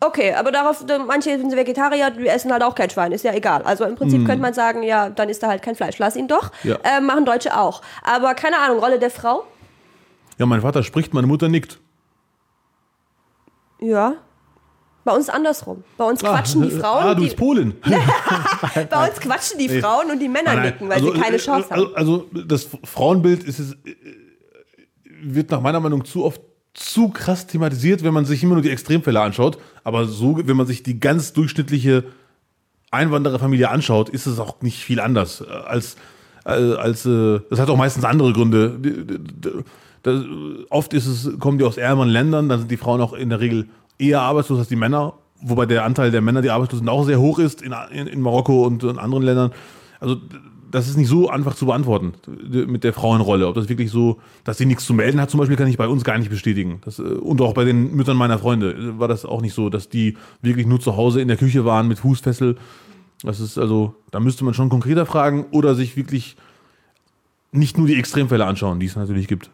Okay, 0.00 0.34
aber 0.34 0.52
darauf, 0.52 0.84
manche 1.06 1.30
sind 1.38 1.50
Vegetarier, 1.56 2.10
die 2.10 2.26
essen 2.28 2.52
halt 2.52 2.62
auch 2.62 2.74
kein 2.74 2.90
Schwein, 2.90 3.12
ist 3.12 3.24
ja 3.24 3.32
egal. 3.32 3.62
Also 3.62 3.84
im 3.84 3.94
Prinzip 3.94 4.26
könnte 4.26 4.42
man 4.42 4.52
sagen, 4.52 4.82
ja, 4.82 5.08
dann 5.08 5.30
ist 5.30 5.42
da 5.42 5.48
halt 5.48 5.62
kein 5.62 5.76
Fleisch. 5.76 5.98
Lass 5.98 6.14
ihn 6.14 6.28
doch. 6.28 6.50
Ja. 6.62 6.76
Äh, 6.82 7.00
machen 7.00 7.24
Deutsche 7.24 7.56
auch. 7.58 7.80
Aber 8.02 8.34
keine 8.34 8.58
Ahnung, 8.58 8.80
Rolle 8.80 8.98
der 8.98 9.10
Frau? 9.10 9.44
Ja, 10.36 10.44
mein 10.44 10.60
Vater 10.60 10.82
spricht, 10.82 11.14
meine 11.14 11.26
Mutter 11.26 11.48
nickt. 11.48 11.78
Ja. 13.80 14.14
Bei 15.04 15.12
uns 15.12 15.28
andersrum. 15.28 15.84
Bei 15.98 16.04
uns 16.04 16.20
quatschen 16.20 16.62
die 16.62 16.70
Frauen. 16.80 17.04
Ah, 17.04 17.14
du 17.14 17.22
bist 17.22 17.36
Polin. 17.36 17.74
bei 18.90 19.08
uns 19.08 19.20
quatschen 19.20 19.58
die 19.58 19.68
Frauen 19.68 20.10
und 20.10 20.18
die 20.18 20.28
Männer 20.28 20.60
nicken, 20.60 20.88
weil 20.88 21.02
sie 21.02 21.10
keine 21.12 21.36
äh, 21.36 21.38
Chance 21.38 21.70
also, 21.70 21.86
haben. 21.86 21.96
Also 21.96 22.26
das 22.32 22.68
Frauenbild 22.84 23.44
ist 23.44 23.58
es, 23.58 23.72
äh, 23.72 23.94
wird 25.22 25.50
nach 25.50 25.60
meiner 25.60 25.80
Meinung 25.80 26.04
zu 26.04 26.24
oft 26.24 26.40
zu 26.72 27.10
krass 27.10 27.46
thematisiert, 27.46 28.02
wenn 28.02 28.14
man 28.14 28.24
sich 28.24 28.42
immer 28.42 28.54
nur 28.54 28.62
die 28.62 28.70
Extremfälle 28.70 29.20
anschaut. 29.20 29.58
Aber 29.84 30.06
so, 30.06 30.40
wenn 30.42 30.56
man 30.56 30.66
sich 30.66 30.82
die 30.82 30.98
ganz 30.98 31.32
durchschnittliche 31.34 32.04
Einwandererfamilie 32.90 33.68
anschaut, 33.68 34.08
ist 34.08 34.26
es 34.26 34.38
auch 34.38 34.60
nicht 34.62 34.82
viel 34.82 35.00
anders 35.00 35.42
als 35.42 35.96
als 36.44 37.04
das 37.04 37.58
hat 37.58 37.70
auch 37.70 37.76
meistens 37.78 38.04
andere 38.04 38.34
Gründe. 38.34 38.78
Das, 40.02 40.22
oft 40.68 40.92
ist 40.92 41.06
es 41.06 41.38
kommen 41.38 41.56
die 41.56 41.64
aus 41.64 41.78
ärmeren 41.78 42.10
Ländern, 42.10 42.50
dann 42.50 42.58
sind 42.58 42.70
die 42.70 42.76
Frauen 42.76 43.00
auch 43.00 43.14
in 43.14 43.30
der 43.30 43.40
Regel 43.40 43.66
eher 43.98 44.22
arbeitslos 44.22 44.58
als 44.58 44.68
die 44.68 44.76
Männer, 44.76 45.14
wobei 45.40 45.66
der 45.66 45.84
Anteil 45.84 46.10
der 46.10 46.20
Männer, 46.20 46.42
die 46.42 46.50
arbeitslos 46.50 46.80
sind, 46.80 46.88
auch 46.88 47.04
sehr 47.04 47.20
hoch 47.20 47.38
ist 47.38 47.62
in, 47.62 47.74
in, 47.90 48.06
in 48.06 48.20
Marokko 48.20 48.64
und 48.64 48.82
in 48.82 48.98
anderen 48.98 49.24
Ländern. 49.24 49.52
Also 50.00 50.16
das 50.74 50.88
ist 50.88 50.96
nicht 50.96 51.08
so 51.08 51.28
einfach 51.28 51.54
zu 51.54 51.66
beantworten 51.66 52.14
mit 52.50 52.82
der 52.82 52.92
Frauenrolle. 52.92 53.46
Ob 53.46 53.54
das 53.54 53.68
wirklich 53.68 53.92
so, 53.92 54.18
dass 54.42 54.58
sie 54.58 54.66
nichts 54.66 54.84
zu 54.84 54.92
melden 54.92 55.20
hat, 55.20 55.30
zum 55.30 55.38
Beispiel, 55.38 55.56
kann 55.56 55.68
ich 55.68 55.76
bei 55.76 55.86
uns 55.86 56.02
gar 56.02 56.18
nicht 56.18 56.30
bestätigen. 56.30 56.80
Das, 56.84 56.98
äh, 56.98 57.02
und 57.02 57.40
auch 57.40 57.54
bei 57.54 57.64
den 57.64 57.94
Müttern 57.94 58.16
meiner 58.16 58.40
Freunde 58.40 58.72
äh, 58.72 58.98
war 58.98 59.06
das 59.06 59.24
auch 59.24 59.40
nicht 59.40 59.54
so, 59.54 59.70
dass 59.70 59.88
die 59.88 60.16
wirklich 60.42 60.66
nur 60.66 60.80
zu 60.80 60.96
Hause 60.96 61.20
in 61.20 61.28
der 61.28 61.36
Küche 61.36 61.64
waren 61.64 61.86
mit 61.86 62.00
Fußfessel. 62.00 62.56
Das 63.22 63.38
ist 63.38 63.56
also, 63.56 63.94
da 64.10 64.18
müsste 64.18 64.44
man 64.44 64.52
schon 64.52 64.68
konkreter 64.68 65.06
fragen 65.06 65.46
oder 65.52 65.76
sich 65.76 65.96
wirklich 65.96 66.36
nicht 67.52 67.78
nur 67.78 67.86
die 67.86 67.96
Extremfälle 67.96 68.44
anschauen, 68.44 68.80
die 68.80 68.86
es 68.86 68.96
natürlich 68.96 69.28
gibt. 69.28 69.50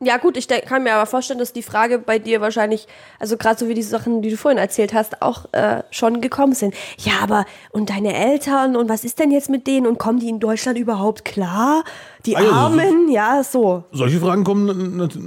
Ja. 0.00 0.18
Gut, 0.18 0.36
ich 0.36 0.46
kann 0.48 0.82
mir 0.82 0.94
aber 0.94 1.06
vorstellen, 1.06 1.38
dass 1.38 1.52
die 1.52 1.62
Frage 1.62 1.98
bei 1.98 2.18
dir 2.18 2.40
wahrscheinlich, 2.40 2.86
also 3.18 3.36
gerade 3.36 3.58
so 3.58 3.68
wie 3.68 3.74
die 3.74 3.82
Sachen, 3.82 4.20
die 4.22 4.30
du 4.30 4.36
vorhin 4.36 4.58
erzählt 4.58 4.92
hast, 4.92 5.22
auch 5.22 5.52
äh, 5.52 5.82
schon 5.90 6.20
gekommen 6.20 6.52
sind. 6.54 6.74
Ja, 6.98 7.14
aber 7.22 7.46
und 7.70 7.88
deine 7.90 8.14
Eltern 8.14 8.76
und 8.76 8.88
was 8.88 9.04
ist 9.04 9.18
denn 9.18 9.30
jetzt 9.30 9.48
mit 9.48 9.66
denen 9.66 9.86
und 9.86 9.98
kommen 9.98 10.18
die 10.18 10.28
in 10.28 10.38
Deutschland 10.40 10.78
überhaupt 10.78 11.24
klar? 11.24 11.82
Die 12.26 12.36
Ah 12.36 12.40
ja, 12.42 12.48
so- 12.48 12.54
Armen, 12.54 13.10
ja, 13.10 13.42
so. 13.42 13.84
Solche 13.92 14.20
Fragen 14.20 14.44
kommen 14.44 14.96
nat- 14.98 15.18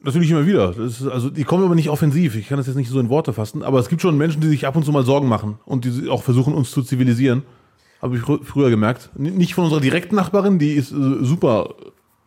natürlich 0.00 0.30
immer 0.30 0.46
wieder. 0.46 0.76
Ist, 0.78 1.06
also 1.06 1.28
die 1.30 1.44
kommen 1.44 1.64
aber 1.64 1.74
nicht 1.74 1.90
offensiv. 1.90 2.34
Ich 2.34 2.48
kann 2.48 2.56
das 2.58 2.66
jetzt 2.66 2.76
nicht 2.76 2.90
so 2.90 2.98
in 2.98 3.08
Worte 3.10 3.32
fassen, 3.32 3.62
aber 3.62 3.78
es 3.78 3.88
gibt 3.88 4.00
schon 4.00 4.16
Menschen, 4.16 4.40
die 4.40 4.48
sich 4.48 4.66
ab 4.66 4.74
und 4.74 4.84
zu 4.84 4.92
mal 4.92 5.04
Sorgen 5.04 5.28
machen 5.28 5.58
und 5.66 5.84
die 5.84 6.08
auch 6.08 6.22
versuchen, 6.22 6.54
uns 6.54 6.70
zu 6.70 6.82
zivilisieren. 6.82 7.42
Habe 8.00 8.16
ich 8.16 8.22
frü- 8.22 8.42
früher 8.42 8.70
gemerkt. 8.70 9.10
Nicht 9.16 9.54
von 9.54 9.64
unserer 9.64 9.80
direkten 9.80 10.16
Nachbarin, 10.16 10.58
die 10.58 10.72
ist 10.72 10.92
äh, 10.92 10.94
super 11.24 11.74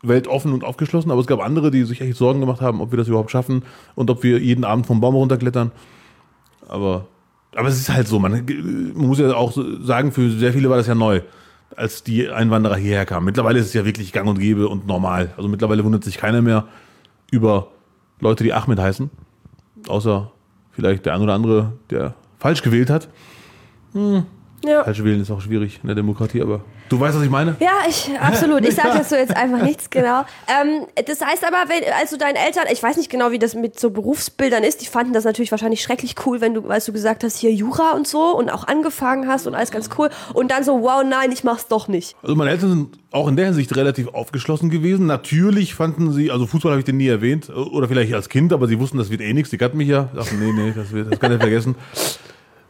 weltoffen 0.07 0.53
und 0.53 0.63
aufgeschlossen, 0.63 1.11
aber 1.11 1.21
es 1.21 1.27
gab 1.27 1.41
andere, 1.41 1.71
die 1.71 1.83
sich 1.83 2.01
echt 2.01 2.17
Sorgen 2.17 2.39
gemacht 2.39 2.61
haben, 2.61 2.81
ob 2.81 2.91
wir 2.91 2.97
das 2.97 3.07
überhaupt 3.07 3.31
schaffen 3.31 3.63
und 3.95 4.09
ob 4.09 4.23
wir 4.23 4.39
jeden 4.39 4.63
Abend 4.63 4.85
vom 4.85 5.01
Baum 5.01 5.15
runterklettern. 5.15 5.71
Aber, 6.67 7.07
aber 7.55 7.67
es 7.67 7.79
ist 7.79 7.89
halt 7.89 8.07
so, 8.07 8.19
man, 8.19 8.45
man 8.95 9.07
muss 9.07 9.19
ja 9.19 9.33
auch 9.35 9.57
sagen, 9.81 10.11
für 10.11 10.29
sehr 10.31 10.53
viele 10.53 10.69
war 10.69 10.77
das 10.77 10.87
ja 10.87 10.95
neu, 10.95 11.21
als 11.75 12.03
die 12.03 12.29
Einwanderer 12.29 12.77
hierher 12.77 13.05
kamen. 13.05 13.25
Mittlerweile 13.25 13.59
ist 13.59 13.67
es 13.67 13.73
ja 13.73 13.85
wirklich 13.85 14.11
gang 14.11 14.27
und 14.27 14.39
gäbe 14.39 14.67
und 14.67 14.87
normal. 14.87 15.33
Also 15.37 15.49
mittlerweile 15.49 15.83
wundert 15.83 16.03
sich 16.03 16.17
keiner 16.17 16.41
mehr 16.41 16.65
über 17.31 17.67
Leute, 18.19 18.43
die 18.43 18.53
Ahmed 18.53 18.79
heißen. 18.79 19.09
Außer 19.87 20.31
vielleicht 20.71 21.05
der 21.05 21.13
ein 21.13 21.21
oder 21.21 21.33
andere, 21.33 21.73
der 21.89 22.15
falsch 22.39 22.61
gewählt 22.61 22.89
hat. 22.89 23.09
Ja. 24.67 24.83
Falsch 24.83 25.03
wählen 25.03 25.21
ist 25.21 25.31
auch 25.31 25.41
schwierig 25.41 25.79
in 25.81 25.87
der 25.87 25.95
Demokratie, 25.95 26.41
aber 26.41 26.61
du 26.89 26.99
weißt, 26.99 27.17
was 27.17 27.23
ich 27.23 27.29
meine? 27.29 27.55
Ja, 27.59 27.71
ich, 27.87 28.09
absolut. 28.19 28.65
Ich 28.67 28.75
sage 28.75 28.89
dazu 28.93 29.15
jetzt 29.15 29.35
einfach 29.35 29.61
nichts 29.61 29.89
genau. 29.89 30.21
Ähm, 30.47 30.87
das 31.05 31.21
heißt 31.21 31.45
aber, 31.45 31.69
wenn, 31.69 31.83
also 31.99 32.17
deine 32.17 32.39
Eltern, 32.39 32.65
ich 32.71 32.81
weiß 32.81 32.97
nicht 32.97 33.09
genau, 33.09 33.31
wie 33.31 33.39
das 33.39 33.55
mit 33.55 33.79
so 33.79 33.89
Berufsbildern 33.89 34.63
ist, 34.63 34.81
die 34.81 34.87
fanden 34.87 35.13
das 35.13 35.23
natürlich 35.23 35.51
wahrscheinlich 35.51 35.81
schrecklich 35.81 36.15
cool, 36.25 36.41
wenn 36.41 36.53
du, 36.53 36.67
als 36.69 36.85
du 36.85 36.93
gesagt 36.93 37.23
hast, 37.23 37.37
hier 37.37 37.51
Jura 37.53 37.91
und 37.91 38.07
so 38.07 38.35
und 38.37 38.49
auch 38.49 38.67
angefangen 38.67 39.27
hast 39.27 39.47
und 39.47 39.55
alles 39.55 39.71
ganz 39.71 39.89
cool 39.97 40.09
und 40.33 40.51
dann 40.51 40.63
so, 40.63 40.81
wow, 40.81 41.03
nein, 41.07 41.31
ich 41.31 41.43
mach's 41.43 41.67
doch 41.67 41.87
nicht. 41.87 42.15
Also 42.21 42.35
meine 42.35 42.51
Eltern 42.51 42.69
sind 42.69 42.99
auch 43.11 43.27
in 43.27 43.35
der 43.35 43.45
Hinsicht 43.45 43.75
relativ 43.75 44.09
aufgeschlossen 44.09 44.69
gewesen. 44.69 45.05
Natürlich 45.05 45.73
fanden 45.73 46.11
sie, 46.11 46.31
also 46.31 46.45
Fußball 46.45 46.71
habe 46.71 46.79
ich 46.79 46.85
den 46.85 46.97
nie 46.97 47.07
erwähnt, 47.07 47.49
oder 47.49 47.87
vielleicht 47.87 48.13
als 48.13 48.29
Kind, 48.29 48.51
aber 48.53 48.67
sie 48.67 48.79
wussten, 48.79 48.97
das 48.97 49.09
wird 49.09 49.21
eh 49.21 49.33
nichts. 49.33 49.49
Die 49.49 49.57
kannten 49.57 49.77
mich 49.77 49.87
ja. 49.87 50.09
Sagten, 50.13 50.39
nee, 50.39 50.51
nee, 50.51 50.73
das, 50.75 50.91
wird, 50.91 51.11
das 51.11 51.19
kann 51.19 51.31
ich 51.31 51.39
vergessen. 51.39 51.75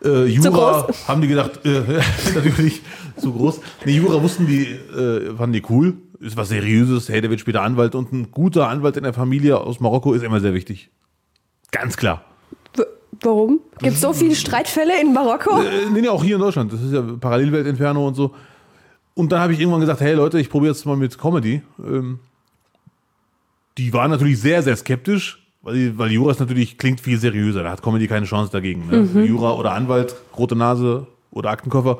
Äh, 0.04 0.25
Jura 0.25 0.88
haben 1.08 1.22
die 1.22 1.28
gedacht, 1.28 1.66
äh, 1.66 1.82
natürlich 2.36 2.82
zu 3.18 3.34
groß. 3.34 3.62
Nee, 3.86 3.94
Jura 3.94 4.22
wussten 4.22 4.48
die, 4.48 4.64
äh, 4.64 5.36
fanden 5.36 5.54
die 5.54 5.64
cool. 5.70 5.96
Ist 6.20 6.38
was 6.38 6.50
Seriöses. 6.50 7.10
Hey, 7.10 7.22
der 7.22 7.30
wird 7.30 7.40
später 7.40 7.62
Anwalt 7.62 7.94
und 7.96 8.12
ein 8.14 8.32
guter 8.32 8.70
Anwalt 8.70 8.98
in 8.98 9.04
der 9.04 9.14
Familie 9.14 9.60
aus 9.60 9.80
Marokko 9.80 10.14
ist 10.14 10.24
immer 10.24 10.40
sehr 10.40 10.54
wichtig. 10.54 10.90
Ganz 11.72 11.98
klar. 11.98 12.24
W 12.75 12.84
warum? 13.22 13.60
Gibt's 13.80 14.02
so 14.02 14.14
viele 14.14 14.36
Streitfälle 14.36 15.00
in 15.02 15.14
Marokko? 15.14 15.62
Äh, 15.62 15.90
nee, 15.92 16.02
nee, 16.02 16.08
auch 16.08 16.24
hier 16.24 16.36
in 16.36 16.42
Deutschland. 16.42 16.72
Das 16.72 16.82
ist 16.82 16.94
ja 16.94 17.02
Parallelwelt 17.02 17.68
Inferno 17.68 18.08
und 18.08 18.16
so. 18.16 18.34
Und 19.14 19.32
dann 19.32 19.40
habe 19.40 19.54
ich 19.54 19.60
irgendwann 19.60 19.82
gesagt, 19.82 20.02
hey 20.02 20.14
Leute, 20.14 20.40
ich 20.40 20.50
probiere 20.50 20.74
jetzt 20.74 20.86
mal 20.86 20.98
mit 20.98 21.18
Comedy. 21.18 21.62
Ähm, 21.80 22.20
die 23.78 23.94
waren 23.94 24.12
natürlich 24.12 24.40
sehr, 24.40 24.62
sehr 24.64 24.75
skeptisch, 24.75 25.45
weil, 25.65 25.98
weil 25.98 26.12
Jura 26.12 26.31
ist 26.31 26.39
natürlich, 26.39 26.77
klingt 26.77 27.01
viel 27.01 27.17
seriöser. 27.17 27.63
Da 27.63 27.72
hat 27.72 27.81
Comedy 27.81 28.07
keine 28.07 28.27
Chance 28.27 28.51
dagegen. 28.51 28.88
Ne? 28.88 29.25
Jura 29.25 29.53
oder 29.55 29.74
Anwalt, 29.74 30.15
rote 30.38 30.55
Nase 30.55 31.07
oder 31.31 31.50
Aktenkoffer. 31.50 31.98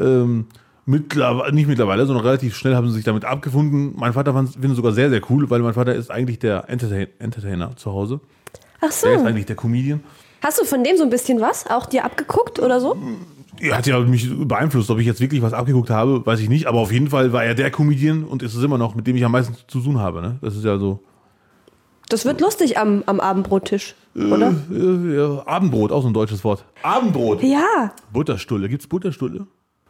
Ähm, 0.00 0.46
mittlerweile, 0.84 1.54
nicht 1.54 1.68
mittlerweile, 1.68 2.06
sondern 2.06 2.24
relativ 2.26 2.56
schnell 2.56 2.74
haben 2.74 2.88
sie 2.88 2.96
sich 2.96 3.04
damit 3.04 3.24
abgefunden. 3.24 3.94
Mein 3.96 4.12
Vater 4.12 4.34
findet 4.34 4.70
es 4.70 4.76
sogar 4.76 4.92
sehr, 4.92 5.10
sehr 5.10 5.22
cool, 5.30 5.48
weil 5.48 5.60
mein 5.60 5.74
Vater 5.74 5.94
ist 5.94 6.10
eigentlich 6.10 6.40
der 6.40 6.68
Entertain 6.68 7.06
Entertainer 7.20 7.76
zu 7.76 7.92
Hause. 7.92 8.20
Ach 8.80 8.80
Der 8.80 8.88
ist 8.90 9.00
so. 9.00 9.08
eigentlich 9.26 9.46
der 9.46 9.56
Comedian. 9.56 10.00
Hast 10.42 10.60
du 10.60 10.64
von 10.64 10.82
dem 10.82 10.96
so 10.96 11.04
ein 11.04 11.10
bisschen 11.10 11.40
was? 11.40 11.68
Auch 11.70 11.86
dir 11.86 12.04
abgeguckt 12.04 12.58
oder 12.58 12.80
so? 12.80 12.96
Er 13.60 13.78
hat 13.78 13.86
ja 13.86 13.98
mich 14.00 14.28
beeinflusst, 14.46 14.90
ob 14.90 14.98
ich 14.98 15.06
jetzt 15.06 15.20
wirklich 15.20 15.42
was 15.42 15.52
abgeguckt 15.52 15.90
habe, 15.90 16.24
weiß 16.26 16.40
ich 16.40 16.48
nicht. 16.48 16.66
Aber 16.66 16.78
auf 16.78 16.92
jeden 16.92 17.10
Fall 17.10 17.32
war 17.32 17.44
er 17.44 17.54
der 17.54 17.70
Comedian 17.70 18.24
und 18.24 18.42
ist 18.42 18.54
es 18.54 18.62
immer 18.62 18.78
noch, 18.78 18.94
mit 18.94 19.06
dem 19.06 19.16
ich 19.16 19.24
am 19.24 19.32
meisten 19.32 19.54
zu 19.68 19.80
tun 19.80 19.98
habe. 19.98 20.20
Ne? 20.20 20.38
Das 20.40 20.56
ist 20.56 20.64
ja 20.64 20.78
so. 20.78 21.00
Das 22.08 22.24
wird 22.24 22.40
lustig 22.40 22.78
am, 22.78 23.02
am 23.06 23.20
Abendbrottisch, 23.20 23.94
oder? 24.14 24.54
Äh, 24.70 25.16
ja, 25.16 25.46
Abendbrot, 25.46 25.92
auch 25.92 26.02
so 26.02 26.08
ein 26.08 26.14
deutsches 26.14 26.42
Wort. 26.42 26.64
Abendbrot. 26.82 27.42
Ja. 27.42 27.92
Butterstulle. 28.12 28.68
Gibt's 28.68 28.86
Butterstulle? 28.86 29.46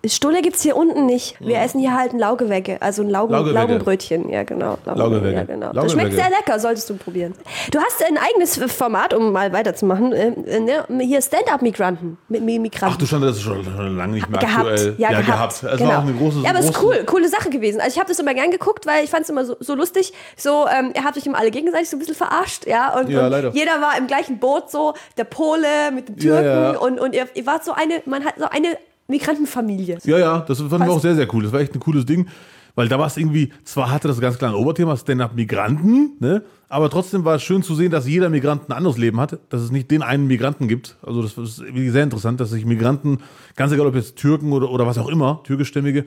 Stulle 0.06 0.42
gibt's 0.42 0.62
hier 0.62 0.76
unten 0.76 1.06
nicht. 1.06 1.34
Wir 1.40 1.58
essen 1.60 1.80
hier 1.80 1.92
halt 1.92 2.12
ein 2.12 2.20
Laugewecke, 2.20 2.80
also 2.80 3.02
ein 3.02 3.10
Laugen, 3.10 3.32
Laugewecke. 3.32 3.54
Laugenbrötchen. 3.58 4.28
Ja, 4.28 4.44
genau. 4.44 4.78
Laugewecke. 4.84 5.32
Ja, 5.34 5.42
genau. 5.42 5.72
Das 5.72 5.90
schmeckt 5.92 6.12
sehr 6.14 6.30
lecker, 6.30 6.60
solltest 6.60 6.88
du 6.88 6.94
probieren. 6.96 7.34
Du 7.72 7.80
hast 7.80 8.04
ein 8.06 8.16
eigenes 8.16 8.56
Format, 8.72 9.12
um 9.12 9.32
mal 9.32 9.52
weiterzumachen. 9.52 10.12
äh, 10.12 10.28
äh, 10.46 10.60
ne, 10.60 10.84
Hier 11.00 11.20
Stand-Up-Migranten. 11.20 12.16
Mi- 12.30 12.38
Mi- 12.40 12.60
Migranten. 12.60 12.94
Ach 12.94 12.98
du 12.98 13.06
Schande, 13.06 13.26
das 13.26 13.36
ist 13.38 13.42
schon, 13.42 13.64
schon 13.64 13.96
lange 13.96 14.12
nicht 14.12 14.28
mehr 14.30 14.38
gehabt. 14.40 14.68
aktuell. 14.68 14.94
Ja, 14.98 15.20
gehabt. 15.20 15.62
Das 15.64 15.76
genau. 15.78 15.90
war 15.90 15.98
auch 15.98 16.02
eine 16.02 16.12
große 16.14 16.40
ja, 16.44 16.50
aber 16.50 16.60
es 16.60 16.66
ist 16.70 16.80
cool, 16.82 17.02
coole 17.04 17.28
Sache 17.28 17.50
gewesen. 17.50 17.80
Also 17.80 17.94
ich 17.94 17.98
habe 17.98 18.08
das 18.08 18.20
immer 18.20 18.34
gern 18.34 18.52
geguckt, 18.52 18.86
weil 18.86 19.02
ich 19.02 19.10
fand 19.10 19.24
es 19.24 19.30
immer 19.30 19.44
so, 19.44 19.56
so 19.58 19.74
lustig. 19.74 20.12
So, 20.36 20.66
ähm, 20.68 20.92
ihr 20.94 21.02
habt 21.04 21.16
euch 21.18 21.26
immer 21.26 21.38
alle 21.38 21.50
gegenseitig 21.50 21.90
so 21.90 21.96
ein 21.96 21.98
bisschen 21.98 22.14
verarscht, 22.14 22.66
ja. 22.68 22.96
Und, 22.96 23.08
Ja, 23.10 23.24
und 23.26 23.30
leider. 23.32 23.50
jeder 23.50 23.80
war 23.80 23.98
im 23.98 24.06
gleichen 24.06 24.38
Boot, 24.38 24.70
so 24.70 24.94
der 25.16 25.24
Pole 25.24 25.66
mit 25.92 26.08
den 26.08 26.16
Ja, 26.18 26.22
Türken 26.40 26.46
ja. 26.74 26.78
und, 26.78 27.00
und 27.00 27.14
ihr, 27.16 27.26
ihr 27.34 27.46
wart 27.46 27.64
so 27.64 27.72
eine, 27.72 28.00
man 28.06 28.24
hat 28.24 28.34
so 28.38 28.44
eine 28.48 28.78
Migrantenfamilie. 29.08 29.98
Ja, 30.04 30.18
ja, 30.18 30.40
das 30.40 30.62
wir 30.62 30.80
Also- 30.80 30.92
auch 30.92 31.00
sehr, 31.00 31.14
sehr 31.14 31.32
cool. 31.34 31.42
Das 31.42 31.52
war 31.52 31.60
echt 31.60 31.74
ein 31.74 31.80
cooles 31.80 32.04
Ding. 32.06 32.26
Weil 32.74 32.86
da 32.86 32.96
war 32.96 33.08
es 33.08 33.16
irgendwie, 33.16 33.48
zwar 33.64 33.90
hatte 33.90 34.06
das 34.06 34.20
ganz 34.20 34.38
klar 34.38 34.52
ein 34.52 34.54
Oberthema, 34.56 34.96
Stand-up 34.96 35.34
Migranten, 35.34 36.12
ne? 36.20 36.44
aber 36.68 36.88
trotzdem 36.88 37.24
war 37.24 37.34
es 37.34 37.42
schön 37.42 37.64
zu 37.64 37.74
sehen, 37.74 37.90
dass 37.90 38.06
jeder 38.06 38.28
Migrant 38.28 38.68
ein 38.68 38.72
anderes 38.72 38.98
Leben 38.98 39.18
hat, 39.18 39.40
dass 39.48 39.62
es 39.62 39.72
nicht 39.72 39.90
den 39.90 40.00
einen 40.02 40.28
Migranten 40.28 40.68
gibt. 40.68 40.96
Also 41.02 41.20
das 41.20 41.36
ist 41.36 41.56
sehr 41.56 42.04
interessant, 42.04 42.38
dass 42.38 42.50
sich 42.50 42.64
Migranten, 42.64 43.18
ganz 43.56 43.72
egal 43.72 43.88
ob 43.88 43.96
jetzt 43.96 44.14
Türken 44.14 44.52
oder, 44.52 44.70
oder 44.70 44.86
was 44.86 44.96
auch 44.96 45.08
immer, 45.08 45.40
türkischstämmige, 45.42 46.04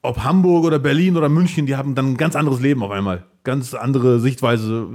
ob 0.00 0.24
Hamburg 0.24 0.64
oder 0.64 0.78
Berlin 0.78 1.18
oder 1.18 1.28
München, 1.28 1.66
die 1.66 1.76
haben 1.76 1.94
dann 1.94 2.12
ein 2.12 2.16
ganz 2.16 2.36
anderes 2.36 2.60
Leben 2.60 2.82
auf 2.82 2.90
einmal. 2.90 3.24
Ganz 3.42 3.74
andere 3.74 4.18
Sichtweise. 4.18 4.86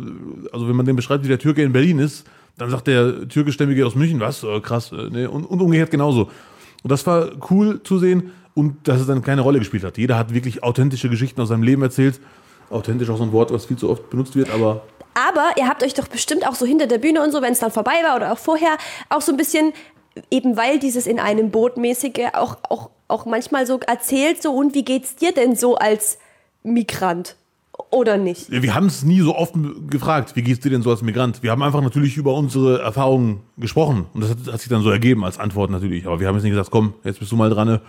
Also 0.51 0.67
wenn 0.67 0.75
man 0.75 0.87
den 0.87 0.95
beschreibt, 0.95 1.25
wie 1.25 1.29
der 1.29 1.37
Türke 1.37 1.61
in 1.61 1.73
Berlin 1.73 1.99
ist, 1.99 2.25
dann 2.57 2.71
sagt 2.71 2.87
der 2.87 3.27
türkischstämmige 3.27 3.85
aus 3.85 3.93
München, 3.93 4.19
was, 4.19 4.43
äh, 4.43 4.59
krass, 4.61 4.91
äh, 4.91 5.11
ne? 5.11 5.29
und, 5.29 5.45
und 5.45 5.61
umgekehrt 5.61 5.91
genauso. 5.91 6.31
Und 6.83 6.91
das 6.91 7.05
war 7.05 7.29
cool 7.49 7.81
zu 7.83 7.99
sehen 7.99 8.31
und 8.53 8.87
dass 8.87 8.99
es 9.01 9.07
dann 9.07 9.21
keine 9.21 9.41
Rolle 9.41 9.59
gespielt 9.59 9.83
hat. 9.83 9.97
Jeder 9.97 10.17
hat 10.17 10.33
wirklich 10.33 10.63
authentische 10.63 11.09
Geschichten 11.09 11.41
aus 11.41 11.49
seinem 11.49 11.63
Leben 11.63 11.81
erzählt. 11.81 12.19
Authentisch 12.69 13.09
auch 13.09 13.17
so 13.17 13.23
ein 13.23 13.31
Wort, 13.31 13.51
was 13.51 13.65
viel 13.65 13.77
zu 13.77 13.89
oft 13.89 14.09
benutzt 14.09 14.35
wird, 14.35 14.49
aber 14.51 14.83
Aber 15.15 15.51
ihr 15.57 15.67
habt 15.67 15.83
euch 15.83 15.93
doch 15.93 16.07
bestimmt 16.07 16.47
auch 16.47 16.55
so 16.55 16.65
hinter 16.65 16.87
der 16.87 16.99
Bühne 16.99 17.21
und 17.21 17.31
so, 17.31 17.41
wenn 17.41 17.53
es 17.53 17.59
dann 17.59 17.71
vorbei 17.71 17.95
war 18.03 18.15
oder 18.15 18.31
auch 18.31 18.37
vorher, 18.37 18.77
auch 19.09 19.21
so 19.21 19.31
ein 19.31 19.37
bisschen, 19.37 19.73
eben 20.29 20.55
weil 20.55 20.79
dieses 20.79 21.07
in 21.07 21.19
einem 21.19 21.51
Boot 21.51 21.77
mäßige 21.77 22.33
auch, 22.33 22.57
auch, 22.69 22.89
auch 23.07 23.25
manchmal 23.25 23.65
so 23.65 23.79
erzählt, 23.79 24.41
so 24.41 24.53
und 24.53 24.75
wie 24.75 24.85
geht's 24.85 25.15
dir 25.15 25.33
denn 25.33 25.55
so 25.55 25.75
als 25.75 26.19
Migrant? 26.63 27.35
Oder 27.91 28.17
nicht? 28.17 28.51
wir 28.51 28.75
haben 28.75 28.87
es 28.87 29.03
nie 29.03 29.21
so 29.21 29.35
oft 29.35 29.53
gefragt, 29.89 30.35
wie 30.35 30.41
geht's 30.41 30.59
dir 30.59 30.69
denn 30.69 30.81
so 30.81 30.91
als 30.91 31.01
Migrant? 31.01 31.41
Wir 31.41 31.51
haben 31.51 31.63
einfach 31.63 31.81
natürlich 31.81 32.17
über 32.17 32.33
unsere 32.33 32.81
Erfahrungen 32.81 33.41
gesprochen 33.57 34.05
und 34.13 34.21
das 34.21 34.31
hat, 34.31 34.37
hat 34.53 34.59
sich 34.59 34.69
dann 34.69 34.81
so 34.81 34.91
ergeben 34.91 35.23
als 35.23 35.39
Antwort 35.39 35.71
natürlich. 35.71 36.05
Aber 36.05 36.19
wir 36.19 36.27
haben 36.27 36.35
jetzt 36.35 36.43
nicht 36.43 36.51
gesagt, 36.51 36.71
komm, 36.71 36.93
jetzt 37.03 37.19
bist 37.19 37.31
du 37.31 37.35
mal 37.35 37.49
dran 37.49 37.67
ne? 37.67 37.81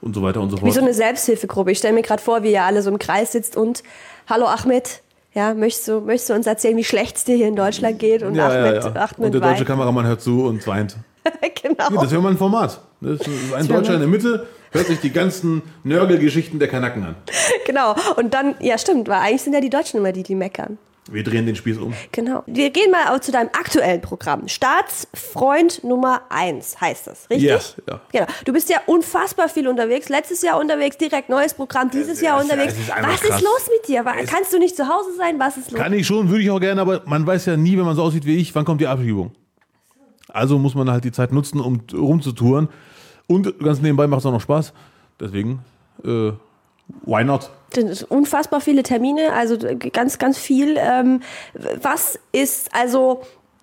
und 0.00 0.14
so 0.14 0.22
weiter 0.22 0.40
und 0.40 0.50
so 0.50 0.56
Wie 0.58 0.60
fort. 0.60 0.74
so 0.74 0.80
eine 0.80 0.94
Selbsthilfegruppe. 0.94 1.72
Ich 1.72 1.78
stelle 1.78 1.94
mir 1.94 2.02
gerade 2.02 2.22
vor, 2.22 2.42
wie 2.42 2.52
ihr 2.52 2.62
alle 2.62 2.80
so 2.82 2.90
im 2.90 2.98
Kreis 2.98 3.32
sitzt 3.32 3.56
und 3.56 3.82
Hallo 4.28 4.46
Ahmed, 4.46 5.02
ja, 5.34 5.52
möchtest 5.52 5.88
du, 5.88 6.00
möchtest 6.00 6.30
du 6.30 6.34
uns 6.34 6.46
erzählen, 6.46 6.76
wie 6.76 6.84
schlecht 6.84 7.16
es 7.16 7.24
dir 7.24 7.36
hier 7.36 7.48
in 7.48 7.56
Deutschland 7.56 7.98
geht? 7.98 8.22
Und 8.22 8.36
ja, 8.36 8.46
Ahmed, 8.46 8.84
ja, 8.84 8.90
ja. 8.90 8.94
Ahmed 8.94 9.18
Und 9.18 9.32
der 9.32 9.40
deutsche 9.40 9.58
weint. 9.58 9.66
Kameramann 9.66 10.06
hört 10.06 10.20
zu 10.22 10.44
und 10.46 10.64
weint. 10.66 10.96
genau. 11.62 11.90
Ja, 11.90 12.02
das 12.02 12.10
wäre 12.10 12.22
mal 12.22 12.30
ein 12.30 12.38
Format. 12.38 12.80
Das 13.00 13.20
ist 13.20 13.28
ein 13.54 13.68
wär 13.68 13.76
Deutscher 13.76 13.94
in 13.94 14.00
der 14.00 14.08
Mitte, 14.08 14.46
hört 14.74 14.86
sich 14.86 15.00
die 15.00 15.10
ganzen 15.10 15.62
Nörgelgeschichten 15.84 16.58
der 16.58 16.68
Kanaken 16.68 17.02
an. 17.04 17.14
genau. 17.66 17.94
Und 18.16 18.34
dann, 18.34 18.54
ja 18.60 18.76
stimmt, 18.76 19.08
weil 19.08 19.20
eigentlich 19.20 19.42
sind 19.42 19.54
ja 19.54 19.60
die 19.60 19.70
Deutschen 19.70 19.98
immer 19.98 20.12
die, 20.12 20.22
die 20.22 20.34
meckern. 20.34 20.76
Wir 21.10 21.22
drehen 21.22 21.44
den 21.44 21.54
Spieß 21.54 21.76
um. 21.78 21.92
Genau. 22.12 22.42
Wir 22.46 22.70
gehen 22.70 22.90
mal 22.90 23.14
auch 23.14 23.20
zu 23.20 23.30
deinem 23.30 23.48
aktuellen 23.48 24.00
Programm. 24.00 24.48
Staatsfreund 24.48 25.84
Nummer 25.84 26.22
1 26.30 26.80
heißt 26.80 27.06
das, 27.06 27.28
richtig? 27.28 27.46
Ja, 27.46 27.58
ja. 27.86 28.00
Genau. 28.10 28.26
Du 28.46 28.54
bist 28.54 28.70
ja 28.70 28.78
unfassbar 28.86 29.50
viel 29.50 29.68
unterwegs. 29.68 30.08
Letztes 30.08 30.40
Jahr 30.40 30.58
unterwegs, 30.58 30.96
direkt 30.96 31.28
neues 31.28 31.52
Programm, 31.52 31.90
dieses 31.90 32.14
Es- 32.16 32.20
Jahr 32.22 32.38
es- 32.38 32.44
unterwegs. 32.44 32.72
es 32.72 32.78
ist 32.80 32.88
Was 32.88 33.20
krass. 33.20 33.36
ist 33.36 33.42
los 33.42 33.68
mit 33.78 33.86
dir? 33.88 34.04
Wa- 34.06 34.14
Kannst 34.26 34.54
du 34.54 34.58
nicht 34.58 34.76
zu 34.76 34.88
Hause 34.88 35.10
sein? 35.18 35.38
Was 35.38 35.58
ist 35.58 35.72
los? 35.72 35.80
Kann 35.80 35.92
ich 35.92 36.06
schon, 36.06 36.30
würde 36.30 36.42
ich 36.42 36.50
auch 36.50 36.60
gerne, 36.60 36.80
aber 36.80 37.02
man 37.04 37.26
weiß 37.26 37.44
ja 37.46 37.56
nie, 37.58 37.76
wenn 37.76 37.84
man 37.84 37.96
so 37.96 38.02
aussieht 38.02 38.24
wie 38.24 38.36
ich, 38.38 38.54
wann 38.54 38.64
kommt 38.64 38.80
die 38.80 38.86
Abschiebung. 38.86 39.32
Also 40.28 40.58
muss 40.58 40.74
man 40.74 40.90
halt 40.90 41.04
die 41.04 41.12
Zeit 41.12 41.32
nutzen, 41.32 41.60
um 41.60 41.82
rumzutouren. 41.92 42.68
Und 43.26 43.58
ganz 43.60 43.80
nebenbei 43.80 44.06
macht 44.06 44.20
es 44.20 44.26
auch 44.26 44.32
noch 44.32 44.40
Spaß. 44.40 44.72
Deswegen, 45.20 45.60
äh, 46.04 46.32
why 47.06 47.24
not? 47.24 47.50
Unfassbar 48.08 48.60
viele 48.60 48.82
Termine, 48.82 49.32
also 49.32 49.56
ganz, 49.92 50.18
ganz 50.18 50.38
viel. 50.38 50.76
Ähm, 50.78 51.20
was 51.82 52.18
ist 52.32 52.74
also 52.74 53.22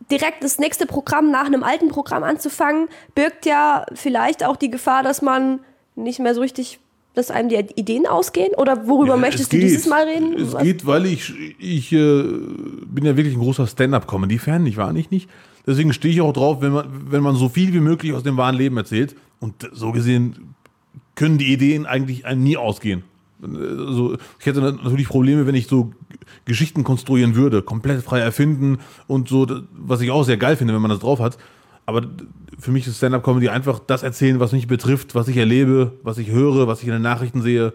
direkt 0.10 0.44
das 0.44 0.60
nächste 0.60 0.86
Programm 0.86 1.32
nach 1.32 1.46
einem 1.46 1.64
alten 1.64 1.88
Programm 1.90 2.24
anzufangen, 2.24 2.88
birgt 3.16 3.46
ja 3.46 3.86
vielleicht 3.94 4.44
auch 4.44 4.56
die 4.58 4.70
Gefahr, 4.72 5.04
dass 5.04 5.22
man 5.22 5.60
nicht 5.96 6.20
mehr 6.20 6.34
so 6.36 6.42
richtig, 6.42 6.80
dass 7.14 7.30
einem 7.32 7.50
die 7.50 7.56
Ideen 7.76 8.08
ausgehen? 8.08 8.54
Oder 8.56 8.88
worüber 8.88 9.14
Ja, 9.14 9.18
möchtest 9.18 9.44
es 9.44 9.50
du 9.50 9.58
geht. 9.58 9.66
dieses 9.66 9.88
Mal 9.88 10.06
reden? 10.06 10.34
Es 10.40 10.54
Was- 10.54 10.64
geht, 10.64 10.86
weil 10.86 11.06
ich, 11.06 11.34
ich 11.60 11.92
äh, 11.94 12.24
bin 12.24 13.06
ja 13.06 13.16
wirklich 13.16 13.36
ein 13.36 13.42
großer 13.42 13.68
Stand-Up-Comedy-Fan, 13.68 14.66
ich 14.66 14.76
war 14.78 14.92
nicht 14.92 15.12
nicht. 15.12 15.30
Deswegen 15.68 15.94
stehe 15.94 16.12
ich 16.14 16.22
auch 16.22 16.34
drauf, 16.34 16.58
wenn 16.62 16.72
man, 16.72 17.12
wenn 17.12 17.22
man 17.22 17.36
so 17.36 17.48
viel 17.48 17.72
wie 17.74 17.80
möglich 17.80 18.14
aus 18.14 18.24
dem 18.24 18.36
wahren 18.36 18.56
Leben 18.56 18.76
erzählt. 18.78 19.16
Und 19.42 19.70
so 19.74 19.92
gesehen 19.92 20.56
können 21.16 21.38
die 21.38 21.52
Ideen 21.52 21.86
eigentlich 21.86 22.24
nie 22.36 22.56
ausgehen. 22.56 23.04
Also, 23.44 24.18
ich 24.40 24.46
hätte 24.46 24.62
natürlich 24.62 25.10
Probleme, 25.10 25.48
wenn 25.48 25.56
ich 25.56 25.68
so 25.68 25.92
Geschichten 26.46 26.84
konstruieren 26.84 27.36
würde, 27.36 27.62
komplett 27.62 28.04
frei 28.04 28.20
erfinden 28.20 28.78
und 29.08 29.28
so, 29.28 29.46
was 29.74 30.00
ich 30.02 30.12
auch 30.12 30.24
sehr 30.24 30.38
geil 30.38 30.56
finde, 30.56 30.74
wenn 30.74 30.82
man 30.82 30.92
das 30.92 31.00
drauf 31.00 31.20
hat. 31.20 31.38
Aber 31.88 32.04
für 32.60 32.72
mich 32.72 32.86
ist 32.88 32.98
Stand-Up-Comedy 32.98 33.50
einfach 33.50 33.80
das 33.80 34.04
erzählen, 34.04 34.40
was 34.40 34.52
mich 34.52 34.68
betrifft, 34.68 35.16
was 35.16 35.28
ich 35.28 35.38
erlebe, 35.38 35.94
was 36.04 36.20
ich 36.20 36.30
höre, 36.30 36.68
was 36.68 36.82
ich 36.82 36.88
in 36.88 36.94
den 36.94 37.02
Nachrichten 37.02 37.42
sehe 37.42 37.74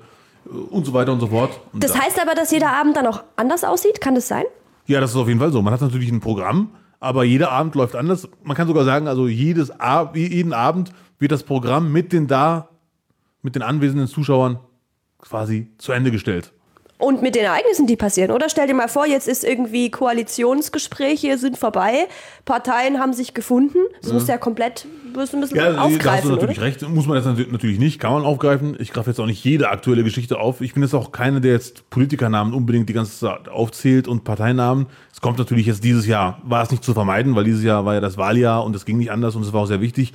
und 0.71 0.87
so 0.87 0.93
weiter 0.93 1.13
und 1.13 1.19
so 1.21 1.27
fort. 1.27 1.61
Und 1.73 1.83
Das 1.83 2.01
heißt 2.01 2.23
aber, 2.23 2.35
dass 2.37 2.53
jeder 2.53 2.73
Abend 2.73 2.97
dann 2.97 3.07
auch 3.07 3.25
anders 3.35 3.65
aussieht? 3.65 4.01
Kann 4.01 4.15
das 4.15 4.29
sein? 4.29 4.45
ja, 4.87 5.01
das 5.01 5.11
ist 5.11 5.17
auf 5.17 5.27
jeden 5.27 5.41
Fall 5.41 5.51
so. 5.51 5.63
Man 5.63 5.73
hat 5.75 5.81
natürlich 5.81 6.11
ein 6.13 6.21
Programm, 6.21 6.71
aber 7.01 7.25
jeder 7.25 7.51
Abend 7.51 7.75
läuft 7.75 7.97
anders. 7.97 8.29
Man 8.45 8.57
kann 8.57 8.69
sogar 8.69 8.85
sagen, 8.85 9.09
also 9.09 9.27
jedes 9.27 9.71
Ab 9.81 10.17
jeden 10.17 10.53
Abend 10.53 10.93
wird 11.19 11.33
das 11.33 11.43
Programm 11.43 11.93
mit 11.93 12.13
den 12.13 12.27
da, 12.27 12.69
mit 13.43 13.55
den 13.55 13.63
anwesenden 13.63 14.07
Zuschauern 14.09 14.59
quasi 15.19 15.69
zu 15.79 15.93
Ende 15.93 16.11
gestellt. 16.11 16.53
Und 16.99 17.21
mit 17.21 17.35
den 17.35 17.45
Ereignissen, 17.45 17.87
die 17.87 17.97
passieren. 17.97 18.31
Oder 18.31 18.49
stell 18.49 18.67
dir 18.67 18.73
mal 18.75 18.89
vor, 18.89 19.07
jetzt 19.07 19.29
ist 19.29 19.45
irgendwie 19.45 19.91
Koalitionsgespräche 19.91 21.37
sind 21.37 21.59
vorbei, 21.59 22.07
Parteien 22.47 22.99
haben 22.99 23.13
sich 23.13 23.35
gefunden. 23.35 23.79
Das 24.01 24.15
muss 24.15 24.27
ja 24.29 24.39
komplett 24.39 24.87
muss 25.15 25.35
ein 25.35 25.41
bisschen 25.41 25.57
Ja, 25.59 25.73
da 25.73 25.79
hast 25.81 25.85
aufgreifen, 25.95 26.29
du 26.31 26.35
natürlich 26.37 26.57
oder? 26.59 26.67
recht. 26.67 26.89
Muss 26.89 27.07
man 27.07 27.17
jetzt 27.17 27.27
nat- 27.27 27.53
natürlich 27.53 27.79
nicht, 27.79 27.99
kann 28.01 28.13
man 28.13 28.25
aufgreifen. 28.25 28.77
Ich 28.79 28.93
greife 28.93 29.11
jetzt 29.11 29.19
auch 29.21 29.27
nicht 29.27 29.45
jede 29.45 29.69
aktuelle 29.71 30.05
Geschichte 30.05 30.39
auf. 30.39 30.61
Ich 30.63 30.73
bin 30.75 30.83
jetzt 30.83 30.95
auch 30.95 31.13
keine, 31.13 31.41
der 31.43 31.53
jetzt 31.53 31.89
Politikernamen 31.91 32.55
unbedingt 32.55 32.89
die 32.89 32.93
ganze 32.95 33.19
Zeit 33.19 33.49
aufzählt 33.49 34.09
und 34.09 34.25
Parteinamen. 34.25 34.87
Es 35.13 35.21
kommt 35.21 35.39
natürlich 35.39 35.67
jetzt 35.67 35.85
dieses 35.85 36.07
Jahr, 36.07 36.41
war 36.45 36.63
es 36.63 36.71
nicht 36.71 36.85
zu 36.85 36.95
vermeiden, 36.95 37.35
weil 37.35 37.45
dieses 37.45 37.63
Jahr 37.63 37.85
war 37.85 37.95
ja 37.95 38.01
das 38.01 38.17
Wahljahr 38.17 38.65
und 38.65 38.75
es 38.77 38.85
ging 38.87 38.97
nicht 38.99 39.11
anders 39.11 39.37
und 39.37 39.43
es 39.43 39.53
war 39.53 39.63
auch 39.63 39.67
sehr 39.67 39.81
wichtig. 39.83 40.13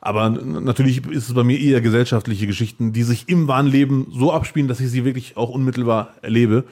Aber 0.00 0.30
natürlich 0.30 1.04
ist 1.06 1.28
es 1.28 1.34
bei 1.34 1.42
mir 1.42 1.58
eher 1.58 1.80
gesellschaftliche 1.80 2.46
Geschichten, 2.46 2.92
die 2.92 3.02
sich 3.02 3.28
im 3.28 3.48
wahren 3.48 3.66
Leben 3.66 4.06
so 4.10 4.32
abspielen, 4.32 4.68
dass 4.68 4.80
ich 4.80 4.90
sie 4.90 5.04
wirklich 5.04 5.36
auch 5.36 5.50
unmittelbar 5.50 6.14
erlebe. 6.22 6.64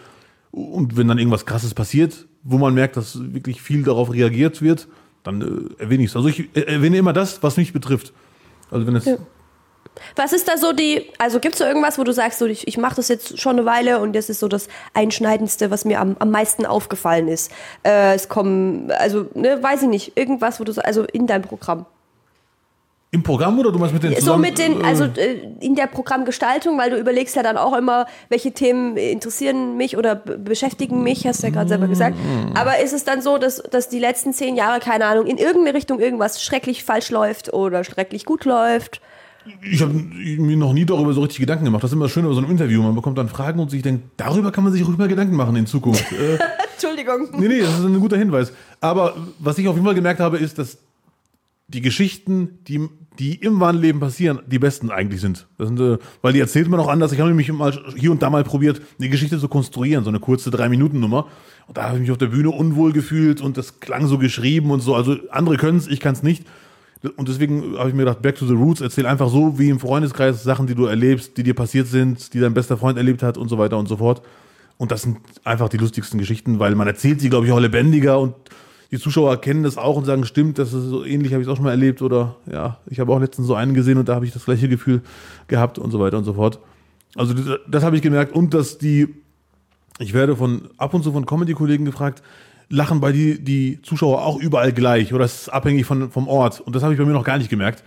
Und 0.52 0.96
wenn 0.96 1.08
dann 1.08 1.18
irgendwas 1.18 1.44
Krasses 1.44 1.74
passiert, 1.74 2.26
wo 2.44 2.58
man 2.58 2.74
merkt, 2.74 2.96
dass 2.96 3.18
wirklich 3.34 3.60
viel 3.60 3.82
darauf 3.82 4.12
reagiert 4.12 4.62
wird, 4.62 4.86
dann 5.24 5.42
äh, 5.42 5.82
erwähne 5.82 6.04
ich 6.04 6.10
es. 6.10 6.16
Also 6.16 6.28
ich 6.28 6.48
äh, 6.54 6.60
erwähne 6.60 6.96
immer 6.96 7.12
das, 7.12 7.42
was 7.42 7.56
mich 7.56 7.72
betrifft. 7.72 8.12
Also 8.70 8.86
wenn 8.86 8.94
es 8.94 9.06
Was 10.14 10.32
ist 10.32 10.46
da 10.46 10.56
so 10.56 10.72
die, 10.72 11.06
also 11.18 11.40
gibt 11.40 11.54
es 11.54 11.58
da 11.58 11.68
irgendwas, 11.68 11.98
wo 11.98 12.04
du 12.04 12.12
sagst, 12.12 12.38
so, 12.38 12.46
ich, 12.46 12.68
ich 12.68 12.78
mache 12.78 12.96
das 12.96 13.08
jetzt 13.08 13.40
schon 13.40 13.56
eine 13.56 13.66
Weile 13.66 14.00
und 14.00 14.14
das 14.14 14.28
ist 14.28 14.40
so 14.40 14.48
das 14.48 14.68
Einschneidendste, 14.94 15.70
was 15.70 15.84
mir 15.84 16.00
am, 16.00 16.16
am 16.18 16.30
meisten 16.30 16.64
aufgefallen 16.66 17.28
ist? 17.28 17.50
Äh, 17.82 18.14
es 18.14 18.28
kommen, 18.28 18.90
also, 18.92 19.28
ne, 19.34 19.62
weiß 19.62 19.82
ich 19.82 19.88
nicht, 19.88 20.16
irgendwas, 20.16 20.60
wo 20.60 20.64
du 20.64 20.72
so, 20.72 20.80
also 20.80 21.04
in 21.04 21.26
deinem 21.26 21.42
Programm. 21.42 21.86
Im 23.12 23.22
Programm 23.22 23.58
oder 23.58 23.70
du 23.72 23.78
meinst 23.78 23.94
mit 23.94 24.02
den 24.02 24.12
So 24.14 24.18
zusammen- 24.18 24.42
mit 24.42 24.58
den, 24.58 24.80
äh, 24.80 24.84
also 24.84 25.04
äh, 25.04 25.36
in 25.60 25.74
der 25.74 25.86
Programmgestaltung, 25.86 26.76
weil 26.76 26.90
du 26.90 26.98
überlegst 26.98 27.36
ja 27.36 27.42
dann 27.42 27.56
auch 27.56 27.76
immer, 27.76 28.06
welche 28.28 28.52
Themen 28.52 28.96
interessieren 28.96 29.76
mich 29.76 29.96
oder 29.96 30.16
beschäftigen 30.16 31.02
mich, 31.02 31.26
hast 31.26 31.42
du 31.42 31.46
ja 31.46 31.52
gerade 31.52 31.68
selber 31.68 31.86
gesagt. 31.86 32.16
Aber 32.54 32.78
ist 32.80 32.92
es 32.92 33.04
dann 33.04 33.22
so, 33.22 33.38
dass, 33.38 33.62
dass 33.70 33.88
die 33.88 34.00
letzten 34.00 34.32
zehn 34.32 34.56
Jahre, 34.56 34.80
keine 34.80 35.06
Ahnung, 35.06 35.26
in 35.26 35.38
irgendeine 35.38 35.76
Richtung 35.76 36.00
irgendwas 36.00 36.42
schrecklich 36.42 36.84
falsch 36.84 37.10
läuft 37.10 37.52
oder 37.52 37.84
schrecklich 37.84 38.24
gut 38.24 38.44
läuft? 38.44 39.00
Ich 39.62 39.80
habe 39.80 39.92
mir 39.92 40.56
noch 40.56 40.72
nie 40.72 40.84
darüber 40.84 41.12
so 41.12 41.20
richtig 41.20 41.38
Gedanken 41.38 41.64
gemacht. 41.66 41.84
Das 41.84 41.90
ist 41.90 41.94
immer 41.96 42.08
schön 42.08 42.24
über 42.24 42.34
so 42.34 42.40
ein 42.40 42.50
Interview. 42.50 42.82
Man 42.82 42.96
bekommt 42.96 43.16
dann 43.16 43.28
Fragen 43.28 43.60
und 43.60 43.70
sich 43.70 43.80
denkt, 43.82 44.02
darüber 44.16 44.50
kann 44.50 44.64
man 44.64 44.72
sich 44.72 44.84
ruhig 44.84 44.98
mal 44.98 45.06
Gedanken 45.06 45.36
machen 45.36 45.54
in 45.54 45.66
Zukunft. 45.66 46.04
äh, 46.12 46.38
Entschuldigung. 46.72 47.28
nee, 47.38 47.46
nee, 47.46 47.60
das 47.60 47.78
ist 47.78 47.84
ein 47.84 48.00
guter 48.00 48.16
Hinweis. 48.16 48.52
Aber 48.80 49.14
was 49.38 49.56
ich 49.58 49.68
auf 49.68 49.76
jeden 49.76 49.86
Fall 49.86 49.94
gemerkt 49.94 50.18
habe, 50.18 50.38
ist, 50.38 50.58
dass 50.58 50.78
die 51.68 51.80
Geschichten, 51.80 52.58
die, 52.68 52.88
die 53.18 53.34
im 53.34 53.58
wahren 53.60 53.80
Leben 53.80 53.98
passieren, 53.98 54.40
die 54.46 54.58
besten 54.58 54.90
eigentlich 54.90 55.20
sind. 55.20 55.48
Das 55.58 55.68
sind 55.68 55.80
äh, 55.80 55.98
weil 56.22 56.32
die 56.32 56.40
erzählt 56.40 56.68
man 56.68 56.78
auch 56.78 56.88
anders. 56.88 57.12
Ich 57.12 57.18
habe 57.18 57.28
nämlich 57.28 57.50
mal 57.52 57.76
hier 57.96 58.12
und 58.12 58.22
da 58.22 58.30
mal 58.30 58.44
probiert, 58.44 58.80
eine 58.98 59.08
Geschichte 59.08 59.38
zu 59.38 59.48
konstruieren, 59.48 60.04
so 60.04 60.10
eine 60.10 60.20
kurze 60.20 60.50
Drei-Minuten-Nummer. 60.50 61.26
Und 61.66 61.76
da 61.76 61.84
habe 61.84 61.96
ich 61.96 62.02
mich 62.02 62.10
auf 62.12 62.18
der 62.18 62.28
Bühne 62.28 62.50
unwohl 62.50 62.92
gefühlt 62.92 63.40
und 63.40 63.56
das 63.56 63.80
klang 63.80 64.06
so 64.06 64.18
geschrieben 64.18 64.70
und 64.70 64.80
so. 64.80 64.94
Also 64.94 65.16
andere 65.30 65.56
können 65.56 65.78
es, 65.78 65.88
ich 65.88 65.98
kann 65.98 66.12
es 66.12 66.22
nicht. 66.22 66.44
Und 67.16 67.28
deswegen 67.28 67.76
habe 67.76 67.88
ich 67.88 67.94
mir 67.94 68.04
gedacht, 68.04 68.22
back 68.22 68.36
to 68.36 68.46
the 68.46 68.54
roots, 68.54 68.80
erzähl 68.80 69.06
einfach 69.06 69.28
so 69.28 69.58
wie 69.58 69.68
im 69.68 69.80
Freundeskreis 69.80 70.42
Sachen, 70.42 70.66
die 70.66 70.74
du 70.74 70.86
erlebst, 70.86 71.36
die 71.36 71.42
dir 71.42 71.54
passiert 71.54 71.88
sind, 71.88 72.32
die 72.32 72.40
dein 72.40 72.54
bester 72.54 72.76
Freund 72.76 72.96
erlebt 72.96 73.22
hat 73.22 73.36
und 73.36 73.48
so 73.48 73.58
weiter 73.58 73.78
und 73.78 73.86
so 73.86 73.98
fort. 73.98 74.22
Und 74.78 74.92
das 74.92 75.02
sind 75.02 75.18
einfach 75.44 75.68
die 75.68 75.76
lustigsten 75.76 76.18
Geschichten, 76.18 76.58
weil 76.58 76.74
man 76.74 76.86
erzählt 76.86 77.20
sie, 77.20 77.28
glaube 77.28 77.46
ich, 77.46 77.52
auch 77.52 77.60
lebendiger 77.60 78.18
und 78.18 78.34
die 78.90 78.98
Zuschauer 78.98 79.40
kennen 79.40 79.62
das 79.62 79.78
auch 79.78 79.96
und 79.96 80.04
sagen, 80.04 80.24
stimmt, 80.24 80.58
das 80.58 80.72
ist 80.72 80.84
so 80.84 81.04
ähnlich, 81.04 81.32
habe 81.32 81.42
ich 81.42 81.48
es 81.48 81.52
auch 81.52 81.56
schon 81.56 81.64
mal 81.64 81.72
erlebt 81.72 82.02
oder 82.02 82.36
ja, 82.50 82.78
ich 82.88 83.00
habe 83.00 83.12
auch 83.12 83.20
letztens 83.20 83.46
so 83.46 83.54
einen 83.54 83.74
gesehen 83.74 83.98
und 83.98 84.08
da 84.08 84.14
habe 84.14 84.24
ich 84.24 84.32
das 84.32 84.44
gleiche 84.44 84.68
Gefühl 84.68 85.02
gehabt 85.48 85.78
und 85.78 85.90
so 85.90 85.98
weiter 85.98 86.18
und 86.18 86.24
so 86.24 86.34
fort. 86.34 86.60
Also 87.16 87.34
das, 87.34 87.58
das 87.68 87.82
habe 87.82 87.96
ich 87.96 88.02
gemerkt 88.02 88.32
und 88.32 88.54
dass 88.54 88.78
die, 88.78 89.08
ich 89.98 90.14
werde 90.14 90.36
von 90.36 90.68
ab 90.76 90.94
und 90.94 91.02
zu 91.02 91.12
von 91.12 91.26
Comedy-Kollegen 91.26 91.84
gefragt, 91.84 92.22
lachen 92.68 93.00
bei 93.00 93.12
die, 93.12 93.42
die 93.42 93.80
Zuschauer 93.82 94.24
auch 94.24 94.38
überall 94.38 94.72
gleich 94.72 95.12
oder 95.12 95.24
ist 95.24 95.42
es 95.42 95.48
abhängig 95.48 95.86
von, 95.86 96.10
vom 96.10 96.28
Ort 96.28 96.60
und 96.60 96.76
das 96.76 96.82
habe 96.82 96.92
ich 96.92 96.98
bei 96.98 97.04
mir 97.04 97.12
noch 97.12 97.24
gar 97.24 97.38
nicht 97.38 97.50
gemerkt. 97.50 97.82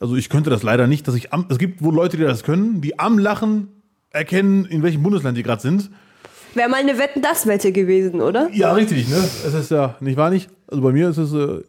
Also 0.00 0.16
ich 0.16 0.28
könnte 0.28 0.50
das 0.50 0.62
leider 0.62 0.86
nicht, 0.86 1.08
dass 1.08 1.14
ich 1.14 1.32
am, 1.32 1.46
es 1.48 1.58
gibt 1.58 1.82
wohl 1.82 1.94
Leute, 1.94 2.16
die 2.16 2.24
das 2.24 2.42
können, 2.44 2.80
die 2.80 2.98
am 2.98 3.18
Lachen 3.18 3.68
erkennen, 4.10 4.64
in 4.64 4.82
welchem 4.82 5.02
Bundesland 5.02 5.36
die 5.36 5.42
gerade 5.42 5.62
sind. 5.62 5.90
Wäre 6.54 6.68
mal 6.68 6.80
eine 6.80 6.98
Wetten-Das-Wette 6.98 7.72
gewesen, 7.72 8.20
oder? 8.20 8.48
Ja, 8.52 8.72
richtig, 8.72 9.08
ne? 9.08 9.16
Es 9.16 9.54
ist 9.54 9.70
ja, 9.70 9.96
nicht 10.00 10.16
wahr 10.16 10.30
nicht? 10.30 10.48
Also 10.68 10.82
bei 10.82 10.92
mir 10.92 11.08
ist 11.08 11.18
es, 11.18 11.32
äh, 11.32 11.62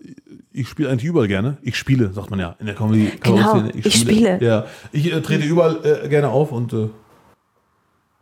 ich 0.51 0.69
spiele 0.69 0.89
eigentlich 0.89 1.05
überall 1.05 1.27
gerne. 1.27 1.57
Ich 1.61 1.75
spiele, 1.77 2.13
sagt 2.13 2.29
man 2.29 2.39
ja, 2.39 2.55
in 2.59 2.65
der 2.65 2.75
Comedy. 2.75 3.11
Genau, 3.21 3.51
Szene. 3.51 3.71
ich 3.75 3.95
spiele. 3.95 4.37
Ja, 4.41 4.65
ich 4.91 5.11
äh, 5.11 5.21
trete 5.21 5.45
überall 5.45 5.79
äh, 5.83 6.07
gerne 6.07 6.29
auf 6.29 6.51
und 6.51 6.73
äh, 6.73 6.89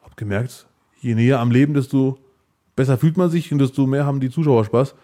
hab 0.03 0.17
gemerkt, 0.17 0.65
je 1.01 1.15
näher 1.15 1.39
am 1.39 1.51
Leben, 1.51 1.73
desto 1.73 2.17
besser 2.75 2.97
fühlt 2.97 3.17
man 3.17 3.29
sich 3.29 3.51
und 3.51 3.59
desto 3.59 3.85
mehr 3.85 4.05
haben 4.05 4.19
die 4.19 4.29
Zuschauer 4.29 4.65
Spaß. 4.65 4.95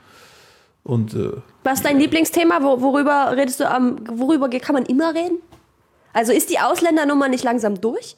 Und 0.83 1.13
äh, 1.13 1.31
Was 1.63 1.79
ist 1.79 1.85
dein 1.85 1.99
Lieblingsthema? 1.99 2.63
Wo, 2.63 2.81
worüber 2.81 3.33
redest 3.35 3.59
du 3.59 3.69
am, 3.69 3.97
worüber 4.07 4.49
kann 4.49 4.73
man 4.73 4.85
immer 4.85 5.13
reden? 5.13 5.37
Also 6.13 6.31
ist 6.31 6.49
die 6.49 6.59
Ausländernummer 6.59 7.29
nicht 7.29 7.43
langsam 7.43 7.79
durch? 7.79 8.15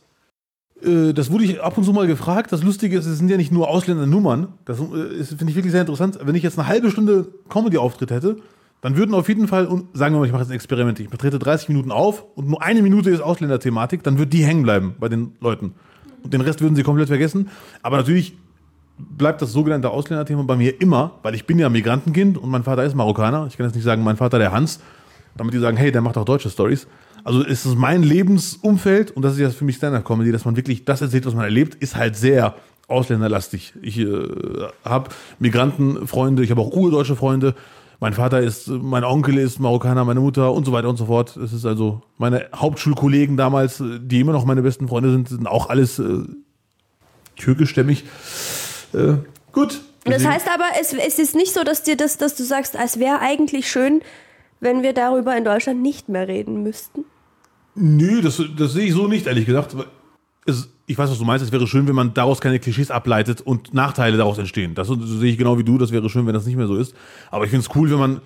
Äh, 0.84 1.14
das 1.14 1.32
wurde 1.32 1.44
ich 1.44 1.62
ab 1.62 1.78
und 1.78 1.84
zu 1.84 1.94
mal 1.94 2.08
gefragt. 2.08 2.52
Das 2.52 2.64
Lustige 2.64 2.98
ist, 2.98 3.06
es 3.06 3.18
sind 3.18 3.30
ja 3.30 3.38
nicht 3.38 3.52
nur 3.52 3.70
Ausländernummern. 3.70 4.50
Das 4.66 4.80
äh, 4.80 5.24
finde 5.24 5.50
ich 5.50 5.56
wirklich 5.56 5.72
sehr 5.72 5.82
interessant. 5.82 6.20
Wenn 6.24 6.36
ich 6.36 6.44
jetzt 6.44 6.58
eine 6.58 6.68
halbe 6.68 6.92
Stunde 6.92 7.28
Comedy-Auftritt 7.50 8.12
hätte, 8.12 8.38
dann 8.82 8.98
würden 8.98 9.14
auf 9.14 9.28
jeden 9.28 9.48
Fall, 9.48 9.68
und 9.68 9.96
sagen 9.96 10.16
wir 10.16 10.20
mal, 10.20 10.26
ich 10.26 10.32
mache 10.32 10.42
jetzt 10.42 10.52
ein 10.52 10.56
Experiment, 10.56 11.00
ich 11.00 11.08
trete 11.10 11.38
30 11.38 11.70
Minuten 11.70 11.92
auf 11.92 12.26
und 12.36 12.48
nur 12.48 12.64
eine 12.64 12.82
Minute 12.82 13.12
ist 13.12 13.22
Ausländerthematik, 13.22 14.02
dann 14.02 14.18
wird 14.18 14.34
die 14.34 14.44
hängen 14.44 14.64
bleiben 14.64 14.96
bei 15.00 15.08
den 15.08 15.34
Leuten. 15.40 15.76
Und 16.24 16.34
den 16.34 16.42
Rest 16.42 16.62
würden 16.62 16.76
sie 16.76 16.84
komplett 16.84 17.08
vergessen. 17.08 17.50
Aber 17.84 17.98
natürlich 17.98 18.36
bleibt 18.98 19.42
das 19.42 19.52
sogenannte 19.52 19.90
Ausländerthema 19.92 20.44
bei 20.44 20.56
mir 20.56 20.82
immer, 20.82 21.12
weil 21.22 21.36
ich 21.36 21.46
bin 21.46 21.60
ja 21.60 21.70
Migrantenkind 21.70 22.38
und 22.38 22.50
mein 22.50 22.64
Vater 22.64 22.84
ist 22.84 22.96
Marokkaner. 22.96 23.46
Ich 23.48 23.58
kann 23.58 23.68
jetzt 23.68 23.76
nicht 23.76 23.84
sagen, 23.84 24.04
mein 24.04 24.18
Vater 24.18 24.40
der 24.40 24.52
Hans, 24.52 24.80
damit 25.38 25.54
die 25.54 25.60
sagen, 25.60 25.78
hey, 25.78 25.92
der 25.92 26.02
macht 26.02 26.18
auch 26.18 26.26
deutsche 26.26 26.50
Stories. 26.50 26.88
Also 27.24 27.44
ist 27.44 27.66
es 27.66 27.76
mein 27.76 28.04
Lebensumfeld 28.04 29.12
und 29.12 29.24
das 29.24 29.34
ist 29.34 29.40
ja 29.40 29.50
für 29.50 29.66
mich 29.66 29.76
Stand-Up-Comedy, 29.78 30.32
dass 30.32 30.46
man 30.46 30.56
wirklich 30.56 30.86
das 30.86 31.02
erzählt, 31.02 31.26
was 31.26 31.36
man 31.36 31.46
erlebt, 31.46 31.76
ist 31.76 31.96
halt 31.96 32.16
sehr 32.16 32.56
ausländerlastig. 32.88 33.74
Ich 33.82 34.00
äh, 34.00 34.28
habe 34.84 35.10
Migrantenfreunde, 35.40 36.44
ich 36.44 36.52
habe 36.52 36.62
auch 36.62 36.72
urdeutsche 36.72 37.16
Freunde. 37.16 37.56
Mein 38.00 38.14
Vater 38.14 38.42
ist, 38.42 38.68
mein 38.68 39.04
Onkel 39.04 39.38
ist 39.38 39.60
Marokkaner, 39.60 40.04
meine 40.06 40.20
Mutter 40.20 40.52
und 40.54 40.66
so 40.66 40.72
weiter 40.72 40.90
und 40.90 40.98
so 40.98 41.06
fort. 41.06 41.38
Es 41.38 41.54
ist 41.54 41.66
also 41.66 42.02
meine 42.18 42.48
Hauptschulkollegen 42.56 43.38
damals, 43.38 43.82
die 43.82 44.20
immer 44.20 44.32
noch 44.34 44.46
meine 44.46 44.64
besten 44.64 44.88
Freunde 44.88 45.12
sind, 45.12 45.30
sind 45.30 45.48
auch 45.48 45.70
alles 45.70 46.00
äh, 46.00 46.24
türkischstämmig. 47.38 48.04
Äh, 48.94 49.14
gut. 49.52 49.82
Das 50.04 50.26
heißt 50.26 50.48
aber, 50.52 50.66
es, 50.80 50.94
es 50.94 51.20
ist 51.20 51.36
nicht 51.36 51.54
so, 51.54 51.64
dass 51.64 51.84
dir 51.84 51.96
das, 51.96 52.18
dass 52.18 52.36
du 52.36 52.44
sagst, 52.44 52.76
es 52.76 53.00
wäre 53.00 53.20
eigentlich 53.20 53.70
schön, 53.70 54.02
wenn 54.60 54.82
wir 54.82 54.94
darüber 54.94 55.38
in 55.38 55.46
Deutschland 55.46 55.82
nicht 55.82 56.10
mehr 56.10 56.28
reden 56.28 56.64
müssten. 56.64 57.06
Nö, 57.76 58.22
das, 58.22 58.42
das 58.58 58.74
sehe 58.74 58.86
ich 58.88 58.94
so 58.94 59.08
nicht, 59.08 59.28
ehrlich 59.28 59.46
gesagt. 59.46 59.76
Es, 60.46 60.70
ich 60.88 60.98
weiß, 60.98 61.10
was 61.10 61.18
du 61.20 61.26
meinst. 61.26 61.46
Es 61.46 61.52
wäre 61.52 61.68
schön, 61.68 61.88
wenn 61.88 61.96
man 61.96 62.14
daraus 62.14 62.42
keine 62.42 62.60
Klischees 62.60 62.92
ableitet 62.92 63.42
und 63.42 63.74
Nachteile 63.74 64.18
daraus 64.18 64.38
entstehen. 64.38 64.74
Das, 64.76 64.88
das 64.88 64.98
sehe 64.98 65.32
ich 65.32 65.38
genau 65.38 65.58
wie 65.58 65.64
du. 65.64 65.78
Das 65.78 65.92
wäre 65.92 66.10
schön, 66.10 66.26
wenn 66.28 66.34
das 66.34 66.46
nicht 66.46 66.58
mehr 66.58 66.68
so 66.68 66.76
ist. 66.76 66.94
Aber 67.30 67.46
ich 67.46 67.52
finde 67.52 67.66
es 67.70 67.76
cool, 67.76 67.90
wenn 67.92 68.00
man 68.00 68.22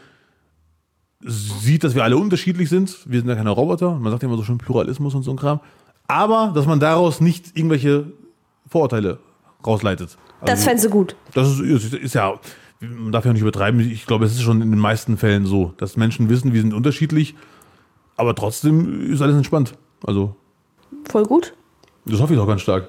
sieht, 1.21 1.84
dass 1.84 1.95
wir 1.95 2.03
alle 2.03 2.17
unterschiedlich 2.17 2.69
sind. 2.69 2.97
Wir 3.05 3.19
sind 3.19 3.29
ja 3.29 3.36
keine 3.36 3.49
Roboter. 3.49 3.95
Man 3.95 4.12
sagt 4.12 4.23
ja 4.23 4.27
immer 4.29 4.38
so 4.38 4.43
schön 4.43 4.58
Pluralismus 4.58 5.13
und 5.15 5.23
so 5.23 5.31
ein 5.31 5.38
Kram. 5.38 5.60
Aber, 6.08 6.51
dass 6.53 6.65
man 6.65 6.79
daraus 6.79 7.19
nicht 7.21 7.55
irgendwelche 7.58 8.05
Vorurteile 8.67 9.19
rausleitet. 9.65 10.17
Das 10.41 10.49
Also- 10.51 10.63
fändest 10.65 10.86
du 10.86 10.89
gut. 10.89 11.15
das 11.34 11.60
ist, 11.60 11.60
ist, 11.60 11.93
ist 11.93 12.13
ja, 12.15 12.39
man 12.79 13.12
darf 13.12 13.25
ja 13.25 13.34
nicht 13.34 13.41
übertreiben. 13.41 13.79
Ich 13.79 14.05
glaube, 14.05 14.25
es 14.25 14.34
ist 14.34 14.41
schon 14.43 14.62
in 14.62 14.69
den 14.69 14.79
meisten 14.79 15.17
Fällen 15.17 15.45
so, 15.45 15.73
dass 15.77 15.97
Menschen 15.97 16.29
wissen, 16.29 16.53
wir 16.53 16.62
sind 16.62 16.73
unterschiedlich, 16.73 17.36
aber 18.17 18.36
trotzdem 18.36 19.12
ist 19.12 19.21
alles 19.21 19.36
entspannt. 19.36 19.73
Also, 20.06 20.36
Voll 21.10 21.23
gut. 21.23 21.54
das 22.06 22.19
hoffe 22.19 22.34
ich 22.34 22.39
auch 22.39 22.47
ganz 22.47 22.62
stark. 22.62 22.88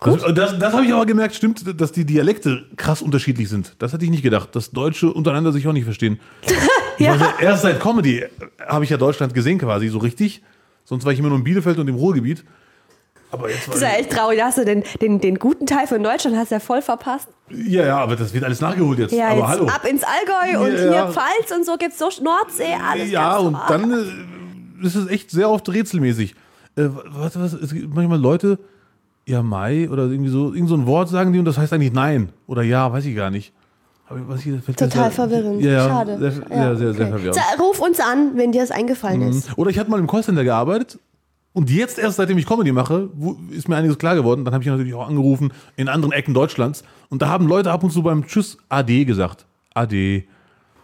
Das, 0.00 0.22
das, 0.34 0.58
das 0.58 0.72
habe 0.74 0.84
ich 0.84 0.92
aber 0.92 1.06
gemerkt, 1.06 1.34
stimmt, 1.34 1.80
dass 1.80 1.92
die 1.92 2.04
Dialekte 2.04 2.66
krass 2.76 3.00
unterschiedlich 3.00 3.48
sind. 3.48 3.74
Das 3.78 3.92
hätte 3.92 4.04
ich 4.04 4.10
nicht 4.10 4.22
gedacht, 4.22 4.54
dass 4.54 4.70
Deutsche 4.70 5.10
untereinander 5.10 5.52
sich 5.52 5.66
auch 5.66 5.72
nicht 5.72 5.84
verstehen. 5.84 6.20
Ja. 6.96 7.16
ja, 7.16 7.34
erst 7.40 7.62
seit 7.62 7.80
Comedy 7.80 8.24
habe 8.64 8.84
ich 8.84 8.90
ja 8.90 8.96
Deutschland 8.96 9.34
gesehen 9.34 9.58
quasi 9.58 9.88
so 9.88 9.98
richtig. 9.98 10.42
Sonst 10.84 11.04
war 11.04 11.12
ich 11.12 11.18
immer 11.18 11.28
nur 11.28 11.38
in 11.38 11.42
Bielefeld 11.42 11.76
und 11.80 11.88
im 11.88 11.96
Ruhrgebiet. 11.96 12.44
Aber 13.34 13.50
jetzt 13.50 13.68
Das 13.68 13.76
ist 13.76 13.82
ja 13.82 13.88
echt 13.90 14.10
traurig. 14.10 14.38
Da 14.38 14.46
hast 14.46 14.58
du 14.58 14.64
den, 14.64 14.82
den, 15.00 15.20
den 15.20 15.38
guten 15.38 15.66
Teil 15.66 15.86
von 15.86 16.02
Deutschland 16.02 16.36
hast 16.36 16.50
du 16.50 16.54
ja 16.56 16.60
voll 16.60 16.80
verpasst. 16.82 17.28
ja, 17.50 17.84
ja, 17.86 17.98
aber 17.98 18.16
das 18.16 18.32
wird 18.32 18.44
alles 18.44 18.60
nachgeholt 18.60 18.98
jetzt. 18.98 19.12
Ja, 19.12 19.28
aber 19.28 19.40
jetzt 19.40 19.48
hallo. 19.48 19.66
ab 19.66 19.84
ins 19.88 20.02
Allgäu 20.02 20.60
und 20.64 20.72
Ja, 20.72 20.78
hier 20.78 20.90
ja. 20.92 21.06
Pfalz 21.12 21.50
und 21.54 21.66
so 21.66 21.76
gibt's 21.76 21.98
so 21.98 22.08
Nordsee, 22.22 22.74
alles 22.90 23.10
Ja, 23.10 23.36
und 23.38 23.52
normal. 23.52 23.66
dann 23.68 23.92
äh, 24.82 24.86
ist 24.86 24.94
es 24.94 25.08
echt 25.08 25.30
sehr 25.30 25.50
oft 25.50 25.68
rätselmäßig. 25.68 26.34
Äh, 26.76 26.88
was, 27.10 27.38
was, 27.38 27.52
es 27.52 27.72
gibt 27.72 27.94
manchmal 27.94 28.18
Leute, 28.20 28.58
ja, 29.26 29.42
Mai 29.42 29.88
oder 29.90 30.04
irgendwie 30.04 30.30
so, 30.30 30.52
irgend 30.52 30.68
so 30.68 30.74
ein 30.76 30.86
Wort 30.86 31.08
sagen 31.08 31.32
die 31.32 31.38
und 31.38 31.44
das 31.44 31.56
heißt 31.58 31.72
eigentlich 31.72 31.92
Nein 31.92 32.30
oder 32.46 32.62
Ja, 32.62 32.92
weiß 32.92 33.04
ich 33.06 33.14
gar 33.16 33.30
nicht. 33.30 33.52
Hier, 34.42 34.60
Total 34.66 34.90
sehr- 34.90 35.10
verwirrend. 35.10 35.62
Ja, 35.62 35.70
ja, 35.72 35.88
Schade. 35.88 36.18
Sehr, 36.18 36.32
ja, 36.56 36.76
sehr, 36.76 36.92
sehr 36.92 37.06
okay. 37.06 37.10
verwirrend. 37.10 37.34
Sa- 37.34 37.62
Ruf 37.62 37.80
uns 37.80 38.00
an, 38.00 38.32
wenn 38.36 38.52
dir 38.52 38.60
das 38.60 38.70
eingefallen 38.70 39.22
ist. 39.22 39.56
Oder 39.56 39.70
ich 39.70 39.78
hatte 39.78 39.90
mal 39.90 39.98
im 39.98 40.06
Callcenter 40.06 40.44
gearbeitet 40.44 40.98
Und 41.54 41.70
jetzt 41.70 41.98
erst, 41.98 42.16
seitdem 42.16 42.36
ich 42.36 42.46
Comedy 42.46 42.72
mache, 42.72 43.08
ist 43.50 43.68
mir 43.68 43.76
einiges 43.76 43.96
klar 43.96 44.16
geworden. 44.16 44.44
Dann 44.44 44.52
habe 44.52 44.62
ich 44.62 44.68
natürlich 44.68 44.92
auch 44.92 45.08
angerufen 45.08 45.52
in 45.76 45.88
anderen 45.88 46.12
Ecken 46.12 46.34
Deutschlands. 46.34 46.82
Und 47.10 47.22
da 47.22 47.28
haben 47.28 47.46
Leute 47.46 47.70
ab 47.70 47.82
und 47.84 47.90
zu 47.90 48.02
beim 48.02 48.26
Tschüss 48.26 48.58
AD 48.68 49.04
gesagt. 49.04 49.46
AD. 49.72 50.24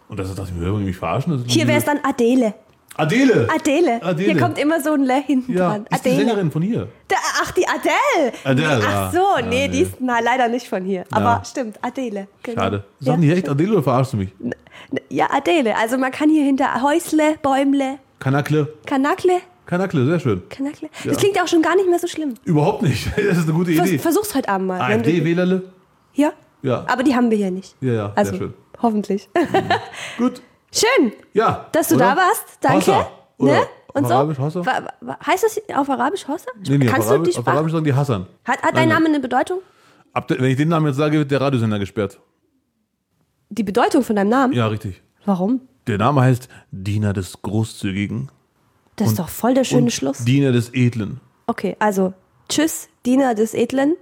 Und 0.09 0.19
das 0.21 0.33
dachte 0.35 0.51
ich 0.55 0.61
mir, 0.61 0.71
mich 0.73 0.97
verarschen. 0.97 1.45
Hier 1.49 1.67
wäre 1.67 1.79
es 1.79 1.85
dann 1.85 1.99
Adele. 2.05 2.55
Adele. 2.97 3.49
Adele. 3.55 4.03
Adele. 4.03 4.33
Hier 4.33 4.41
kommt 4.41 4.59
immer 4.59 4.81
so 4.81 4.93
ein 4.93 5.05
Le 5.05 5.23
hinten 5.25 5.53
Ja, 5.57 5.71
dran. 5.71 5.87
ist 5.91 6.05
die 6.05 6.11
Adele. 6.11 6.17
Sängerin 6.25 6.51
von 6.51 6.63
hier. 6.63 6.89
Da, 7.09 7.17
ach, 7.43 7.51
die 7.53 7.65
Adele. 7.67 8.33
Adele, 8.45 8.69
ja. 8.83 9.07
ach 9.07 9.13
so, 9.13 9.19
Ja, 9.41 9.47
nee, 9.47 9.69
die 9.69 9.81
ist 9.83 9.95
na, 10.01 10.19
leider 10.21 10.49
nicht 10.49 10.69
von 10.69 10.85
hier. 10.85 11.05
Aber 11.11 11.25
Ja. 11.25 11.43
stimmt, 11.45 11.79
Adele. 11.83 12.27
Genau. 12.43 12.61
Schade. 12.61 12.85
Ja, 13.01 13.07
Sagen 13.07 13.23
die 13.23 13.31
echt 13.33 13.49
Adele 13.49 13.73
oder 13.73 13.83
verarschst 13.83 14.13
du 14.13 14.17
mich? 14.19 14.31
ja, 15.09 15.29
Adele. 15.33 15.77
Also 15.77 15.99
man 15.99 16.11
kann 16.13 16.29
hier 16.31 16.45
hinter 16.45 16.83
Häusle, 16.83 17.37
Bäumle, 17.43 17.99
Kanakle. 18.19 18.73
Kanakle, 18.87 19.35
Kanakle, 19.71 20.05
sehr 20.05 20.19
schön. 20.21 20.43
Kanakle. 20.49 20.89
Ja. 21.05 21.11
Das 21.13 21.19
klingt 21.19 21.37
ja 21.37 21.45
auch 21.45 21.49
schon 21.49 21.63
gar 21.63 21.77
nicht 21.77 21.89
mehr 21.89 21.99
so 22.01 22.09
schlimm. 22.09 22.35
Überhaupt 22.45 22.83
nicht. 22.83 23.07
Das 23.17 23.39
ist 23.39 23.45
eine 23.45 23.53
gute 23.53 23.73
Vers 23.73 23.89
Idee. 23.89 23.99
versuch's 23.99 24.35
heute 24.35 24.49
Abend 24.49 24.67
mal. 24.67 24.81
AfD-Wählerle? 24.81 25.63
Ja? 26.15 26.33
Ja. 26.63 26.85
Aber 26.89 27.05
die 27.05 27.15
haben 27.15 27.31
wir 27.31 27.39
hier 27.39 27.51
nicht. 27.53 27.77
Ja, 27.81 27.93
ja, 27.93 28.13
Also, 28.17 28.33
sehr 28.33 28.39
schön. 28.41 28.55
hoffentlich. 28.83 29.29
Gut. 30.19 30.43
Schön, 30.73 31.13
Ja. 31.35 31.67
dass 31.73 31.89
du 31.89 31.95
oder? 31.97 32.11
da 32.11 32.17
warst. 32.17 32.45
Danke. 32.61 32.77
Hossa. 32.79 33.11
Oder 33.39 33.53
Ne? 33.53 33.61
Und 33.95 34.05
auf. 34.05 34.11
Arabisch 34.13 34.39
Hossa? 34.39 34.63
Heißt 35.27 35.43
das 35.45 35.61
auf 35.77 35.89
Arabisch 35.91 36.29
Hossa? 36.29 36.47
Nee, 36.69 36.79
nee, 36.79 36.87
Kannst 36.87 37.09
auf, 37.09 37.15
Arabisch, 37.15 37.39
auf? 37.39 37.49
Arabisch 37.49 37.73
sagen 37.73 37.85
die 37.85 37.95
Hassan. 37.95 38.27
Hat, 38.45 38.63
hat 38.63 38.77
dein. 38.77 38.89
Name 38.89 39.07
eine 39.07 39.19
Bedeutung? 39.21 39.59
Ab 40.13 40.29
wenn 40.31 40.45
ich 40.45 40.57
den 40.57 40.69
Namen 40.69 40.87
jetzt 40.87 40.97
sage, 40.97 41.19
wird 41.19 41.31
der 41.31 41.41
Radiosender 41.41 41.79
gesperrt. 41.81 42.21
Die 43.49 43.63
Bedeutung 43.65 44.03
von 44.05 44.15
deinem 44.17 44.29
Namen? 44.31 44.53
Ja, 44.53 44.67
richtig. 44.69 45.03
Warum? 45.25 45.61
Der 45.89 45.99
Name 45.99 46.21
heißt 46.23 46.49
Diener 46.71 47.13
des 47.13 47.43
Großzügigen. 47.43 48.31
Das 49.01 49.09
ist 49.13 49.19
doch 49.19 49.29
voll 49.29 49.55
der 49.55 49.65
schöne 49.65 49.85
und 49.85 49.91
Schluss. 49.93 50.25
Diener 50.25 50.53
des 50.53 50.73
Edlen. 50.75 51.21
Okay, 51.47 51.77
also 51.79 52.13
tschüss, 52.49 52.89
Diener 53.07 53.35
des 53.35 53.55
Edlen. 53.55 53.97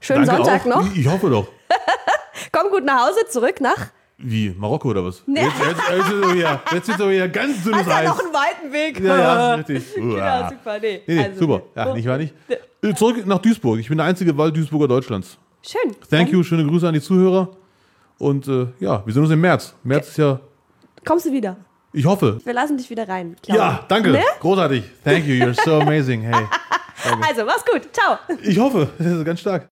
Schönen 0.00 0.26
Danke 0.26 0.44
Sonntag 0.44 0.62
auch. 0.62 0.82
noch. 0.82 0.94
Ich 0.94 1.06
hoffe 1.08 1.30
doch. 1.30 1.46
Komm 2.52 2.70
gut 2.70 2.84
nach 2.84 3.06
Hause, 3.08 3.20
zurück 3.28 3.60
nach. 3.60 3.88
Wie? 4.18 4.54
Marokko 4.56 4.90
oder 4.90 5.04
was? 5.04 5.22
Nee. 5.26 5.40
Jetzt, 5.40 5.52
jetzt, 5.58 5.80
jetzt, 5.90 6.08
ist 6.08 6.12
er 6.22 6.34
wieder, 6.34 6.62
jetzt 6.72 6.88
ist 6.88 7.00
er 7.00 7.10
wieder 7.10 7.28
ganz 7.28 7.64
dünnes 7.64 7.80
Hast 7.80 7.88
ja 7.88 7.96
Eis. 7.96 8.08
noch 8.08 8.20
einen 8.20 8.32
weiten 8.34 8.72
Weg. 8.72 9.00
Ja, 9.00 9.18
ja, 9.18 9.54
richtig. 9.56 9.94
Genau, 9.94 10.48
super. 10.48 10.78
Nee, 10.80 11.02
Nee, 11.06 11.14
nee, 11.14 11.24
also, 11.24 11.38
super. 11.40 11.62
Ja, 11.74 11.94
nicht 11.94 12.08
wahr 12.08 12.18
nicht? 12.18 12.34
Äh, 12.82 12.94
Zurück 12.94 13.26
nach 13.26 13.38
Duisburg. 13.38 13.80
Ich 13.80 13.88
bin 13.88 13.98
der 13.98 14.06
einzige 14.06 14.36
Wald-Duisburger 14.36 14.86
Deutschlands. 14.88 15.38
Schön. 15.62 15.96
Thank 16.10 16.30
you, 16.30 16.42
schöne 16.42 16.64
Grüße 16.66 16.86
an 16.86 16.94
die 16.94 17.00
Zuhörer. 17.00 17.48
Und 18.18 18.46
äh, 18.48 18.66
ja, 18.80 19.02
wir 19.04 19.12
sehen 19.14 19.22
uns 19.22 19.32
im 19.32 19.40
März. 19.40 19.74
März 19.82 20.08
ist 20.10 20.18
ja, 20.18 20.40
Kommst 21.04 21.26
du 21.26 21.32
wieder? 21.32 21.56
Ich 21.92 22.04
hoffe. 22.06 22.40
Wir 22.44 22.52
lassen 22.52 22.76
dich 22.76 22.90
wieder 22.90 23.08
rein. 23.08 23.36
glaub 23.42 23.56
Ja, 23.58 23.84
danke. 23.88 24.10
Ne? 24.10 24.22
Großartig. 24.40 24.84
Thank 25.04 25.26
you, 25.26 25.34
you're 25.34 25.54
so 25.64 25.80
amazing. 25.80 26.22
Hey. 26.22 26.46
Also, 27.28 27.44
mach's 27.44 27.64
gut. 27.64 27.88
Ciao. 27.92 28.16
Ich 28.42 28.58
hoffe, 28.60 28.88
das 28.96 29.06
ist 29.08 29.24
ganz 29.24 29.40
stark. 29.40 29.66